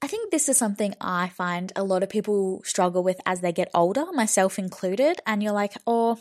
I 0.00 0.06
think 0.06 0.30
this 0.30 0.48
is 0.48 0.56
something 0.56 0.94
I 0.98 1.28
find 1.28 1.70
a 1.76 1.84
lot 1.84 2.02
of 2.02 2.08
people 2.08 2.62
struggle 2.64 3.02
with 3.02 3.20
as 3.26 3.42
they 3.42 3.52
get 3.52 3.68
older, 3.74 4.06
myself 4.14 4.58
included. 4.58 5.20
And 5.26 5.42
you're 5.42 5.52
like, 5.52 5.74
oh, 5.86 6.18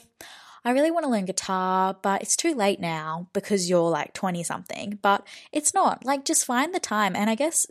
I 0.65 0.71
really 0.71 0.91
want 0.91 1.05
to 1.05 1.09
learn 1.09 1.23
guitar, 1.23 1.95
but 2.01 2.21
it's 2.21 2.35
too 2.35 2.53
late 2.53 2.81
now 2.81 3.29
because 3.31 3.69
you're 3.69 3.89
like 3.89 4.13
20 4.13 4.43
something. 4.43 4.99
But 5.01 5.25
it's 5.53 5.73
not. 5.73 6.03
Like, 6.03 6.25
just 6.25 6.45
find 6.45 6.75
the 6.75 6.79
time. 6.81 7.15
And 7.15 7.29
I 7.29 7.35
guess 7.35 7.65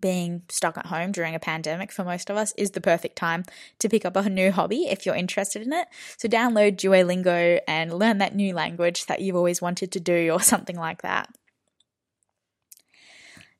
being 0.00 0.42
stuck 0.48 0.76
at 0.76 0.86
home 0.86 1.12
during 1.12 1.34
a 1.34 1.40
pandemic 1.40 1.92
for 1.92 2.04
most 2.04 2.30
of 2.30 2.36
us 2.36 2.52
is 2.56 2.72
the 2.72 2.80
perfect 2.80 3.16
time 3.16 3.44
to 3.78 3.88
pick 3.88 4.04
up 4.04 4.16
a 4.16 4.28
new 4.28 4.50
hobby 4.50 4.86
if 4.86 5.06
you're 5.06 5.14
interested 5.14 5.62
in 5.62 5.72
it. 5.72 5.86
So 6.16 6.28
download 6.28 6.76
Duolingo 6.76 7.60
and 7.68 7.92
learn 7.92 8.18
that 8.18 8.34
new 8.34 8.54
language 8.54 9.06
that 9.06 9.20
you've 9.20 9.36
always 9.36 9.62
wanted 9.62 9.92
to 9.92 10.00
do 10.00 10.30
or 10.30 10.40
something 10.40 10.76
like 10.76 11.02
that. 11.02 11.28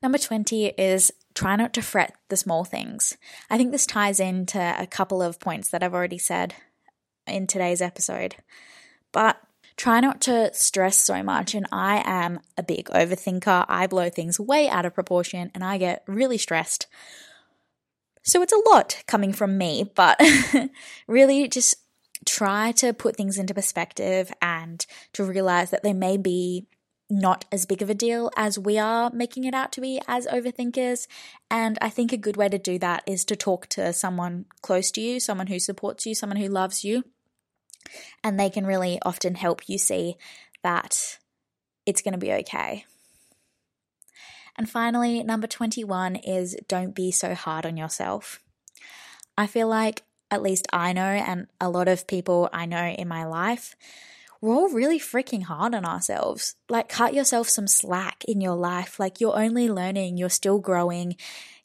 Number 0.03 0.19
20 0.19 0.67
is 0.67 1.13
try 1.35 1.57
not 1.57 1.73
to 1.75 1.83
fret 1.83 2.15
the 2.29 2.37
small 2.37 2.65
things. 2.65 3.17
I 3.49 3.57
think 3.57 3.73
this 3.73 3.87
ties 3.87 4.21
into 4.21 4.59
a 4.59 4.87
couple 4.87 5.23
of 5.23 5.41
points 5.41 5.71
that 5.71 5.83
I've 5.83 5.95
already 5.95 6.19
said 6.19 6.55
in 7.27 7.47
today's 7.47 7.81
episode. 7.81 8.37
But 9.13 9.41
try 9.77 10.01
not 10.01 10.21
to 10.23 10.53
stress 10.53 10.97
so 10.97 11.23
much. 11.23 11.55
And 11.55 11.67
I 11.73 12.03
am 12.05 12.41
a 12.57 12.63
big 12.63 12.87
overthinker. 12.87 13.67
I 13.69 13.87
blow 13.87 14.09
things 14.09 14.39
way 14.39 14.69
out 14.69 14.87
of 14.87 14.95
proportion 14.95 15.51
and 15.55 15.65
I 15.65 15.79
get 15.79 16.05
really 16.07 16.39
stressed. 16.39 16.87
So 18.23 18.41
it's 18.43 18.53
a 18.53 18.69
lot 18.71 19.03
coming 19.07 19.33
from 19.33 19.59
me, 19.59 19.91
but 19.95 20.19
really 21.09 21.47
just 21.49 21.77
try 22.25 22.73
to 22.73 22.95
put 22.95 23.17
things 23.17 23.37
into 23.37 23.53
perspective 23.53 24.33
and 24.41 24.85
to 25.13 25.25
realize 25.25 25.71
that 25.71 25.83
they 25.83 25.93
may 25.93 26.17
be 26.17 26.67
not 27.11 27.45
as 27.53 27.67
big 27.67 27.83
of 27.83 27.91
a 27.91 27.95
deal 27.95 28.31
as 28.37 28.59
we 28.59 28.79
are 28.79 29.11
making 29.13 29.45
it 29.45 29.55
out 29.55 29.73
to 29.73 29.81
be 29.81 30.01
as 30.09 30.27
overthinkers. 30.27 31.07
And 31.51 31.79
I 31.83 31.91
think 31.91 32.13
a 32.13 32.17
good 32.17 32.37
way 32.37 32.49
to 32.49 32.59
do 32.59 32.79
that 32.79 33.03
is 33.07 33.25
to 33.27 33.37
talk 33.37 33.67
to 33.69 33.93
someone 33.93 34.47
close 34.63 34.91
to 34.93 35.03
you, 35.03 35.21
someone 35.21 35.49
who 35.49 35.59
supports 35.59 36.07
you, 36.07 36.15
someone 36.15 36.39
who 36.39 36.49
loves 36.49 36.83
you. 36.83 37.05
And 38.23 38.39
they 38.39 38.51
can 38.51 38.67
really 38.67 38.99
often 39.03 39.35
help 39.35 39.69
you 39.69 39.79
see 39.79 40.17
that 40.63 41.19
it's 41.87 42.03
going 42.03 42.13
to 42.13 42.19
be 42.19 42.33
okay. 42.33 42.87
And 44.57 44.71
finally, 44.71 45.23
number 45.23 45.47
21 45.47 46.17
is 46.17 46.57
don't 46.69 46.95
be 46.95 47.11
so 47.11 47.35
hard 47.35 47.67
on 47.67 47.77
yourself. 47.77 48.41
I 49.37 49.47
feel 49.47 49.69
like, 49.69 50.03
at 50.31 50.43
least 50.43 50.67
I 50.73 50.93
know, 50.93 51.03
and 51.03 51.49
a 51.61 51.69
lot 51.69 51.89
of 51.89 52.07
people 52.07 52.49
I 52.53 52.67
know 52.67 52.87
in 52.87 53.09
my 53.09 53.25
life, 53.25 53.77
we're 54.45 54.55
all 54.55 54.69
really 54.69 54.99
freaking 54.99 55.45
hard 55.45 55.75
on 55.75 55.87
ourselves. 55.87 56.55
Like, 56.69 56.91
cut 56.91 57.15
yourself 57.15 57.49
some 57.49 57.67
slack 57.67 58.25
in 58.29 58.43
your 58.43 58.57
life. 58.57 59.01
Like, 59.01 59.19
you're 59.19 59.37
only 59.37 59.71
learning, 59.71 60.19
you're 60.19 60.29
still 60.29 60.59
growing, 60.59 61.17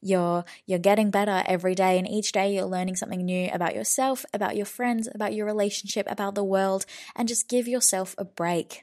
you're 0.01 0.45
you're 0.65 0.79
getting 0.79 1.11
better 1.11 1.43
every 1.45 1.75
day 1.75 1.97
and 1.97 2.07
each 2.07 2.31
day 2.31 2.55
you're 2.55 2.63
learning 2.63 2.95
something 2.95 3.25
new 3.25 3.49
about 3.51 3.75
yourself 3.75 4.25
about 4.33 4.55
your 4.55 4.65
friends 4.65 5.09
about 5.13 5.33
your 5.33 5.45
relationship 5.45 6.07
about 6.09 6.35
the 6.35 6.43
world 6.43 6.85
and 7.17 7.27
just 7.27 7.49
give 7.49 7.67
yourself 7.67 8.15
a 8.17 8.23
break 8.23 8.79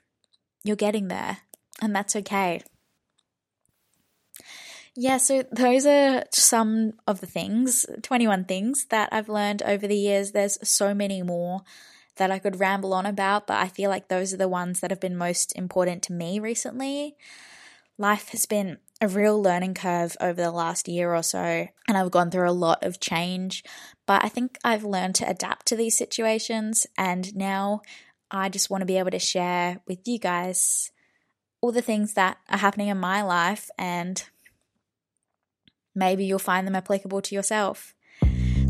you're 0.63 0.77
getting 0.77 1.09
there 1.09 1.39
and 1.81 1.97
that's 1.97 2.15
okay 2.15 2.61
yeah, 4.99 5.19
so 5.19 5.45
those 5.53 5.85
are 5.85 6.25
some 6.33 6.95
of 7.07 7.21
the 7.21 7.27
things, 7.27 7.85
21 8.03 8.45
things 8.45 8.87
that 8.87 9.11
I've 9.13 9.29
learned 9.29 9.63
over 9.63 9.87
the 9.87 9.97
years. 9.97 10.33
There's 10.33 10.57
so 10.67 10.95
many 10.95 11.23
more 11.23 11.61
that 12.17 12.31
I 12.31 12.39
could 12.39 12.61
ramble 12.61 12.95
on 12.95 13.07
about, 13.07 13.47
but 13.47 13.57
I 13.57 13.69
feel 13.69 13.91
like 13.91 14.09
those 14.09 14.33
are 14.33 14.39
the 14.39 14.49
ones 14.49 14.81
that 14.81 14.91
have 14.91 15.01
been 15.01 15.17
most 15.17 15.57
important 15.57 16.03
to 16.05 16.13
me 16.13 16.39
recently. 16.39 17.17
Life 17.99 18.29
has 18.31 18.47
been 18.47 18.79
a 19.01 19.09
real 19.09 19.41
learning 19.41 19.75
curve 19.75 20.17
over 20.21 20.41
the 20.41 20.51
last 20.51 20.89
year 20.89 21.15
or 21.15 21.23
so, 21.23 21.69
and 21.87 21.97
I've 21.97 22.11
gone 22.11 22.31
through 22.31 22.49
a 22.49 22.53
lot 22.53 22.83
of 22.83 23.01
change, 23.01 23.65
but 24.07 24.25
I 24.25 24.29
think 24.29 24.59
I've 24.65 24.85
learned 24.85 25.15
to 25.17 25.29
adapt 25.29 25.67
to 25.67 25.77
these 25.77 25.97
situations, 25.97 26.87
and 26.97 27.35
now 27.37 27.83
I 28.31 28.49
just 28.49 28.71
want 28.71 28.83
to 28.83 28.87
be 28.87 28.99
able 28.99 29.13
to 29.13 29.19
share 29.19 29.81
with 29.87 30.07
you 30.07 30.19
guys 30.19 30.91
all 31.61 31.73
the 31.73 31.83
things 31.83 32.15
that 32.15 32.39
are 32.49 32.59
happening 32.59 32.89
in 32.89 32.99
my 32.99 33.23
life 33.23 33.71
and 33.79 34.23
maybe 35.95 36.25
you'll 36.25 36.39
find 36.39 36.67
them 36.67 36.77
applicable 36.77 37.23
to 37.23 37.35
yourself. 37.35 37.96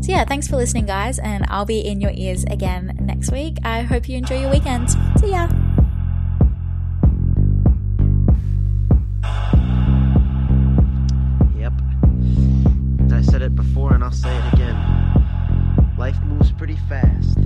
So, 0.07 0.13
yeah, 0.13 0.23
thanks 0.23 0.47
for 0.47 0.55
listening, 0.55 0.85
guys, 0.85 1.19
and 1.19 1.45
I'll 1.49 1.65
be 1.65 1.81
in 1.81 1.99
your 1.99 2.13
ears 2.15 2.45
again 2.45 2.97
next 2.97 3.29
week. 3.29 3.57
I 3.65 3.81
hope 3.81 4.07
you 4.07 4.17
enjoy 4.17 4.39
your 4.39 4.49
weekend. 4.49 4.89
See 5.19 5.31
ya. 5.31 5.49
Yep. 11.57 11.73
I 13.11 13.21
said 13.21 13.41
it 13.41 13.53
before 13.53 13.95
and 13.95 14.01
I'll 14.01 14.13
say 14.13 14.33
it 14.33 14.53
again. 14.53 14.77
Life 15.97 16.21
moves 16.23 16.53
pretty 16.53 16.77
fast. 16.87 17.37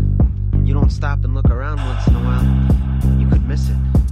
You 0.63 0.75
don't 0.75 0.91
stop 0.91 1.23
and 1.23 1.33
look 1.33 1.49
around 1.49 1.77
once 1.77 2.05
in 2.05 2.15
a 2.15 2.19
while, 2.19 3.19
you 3.19 3.27
could 3.27 3.43
miss 3.47 3.69
it. 3.69 4.10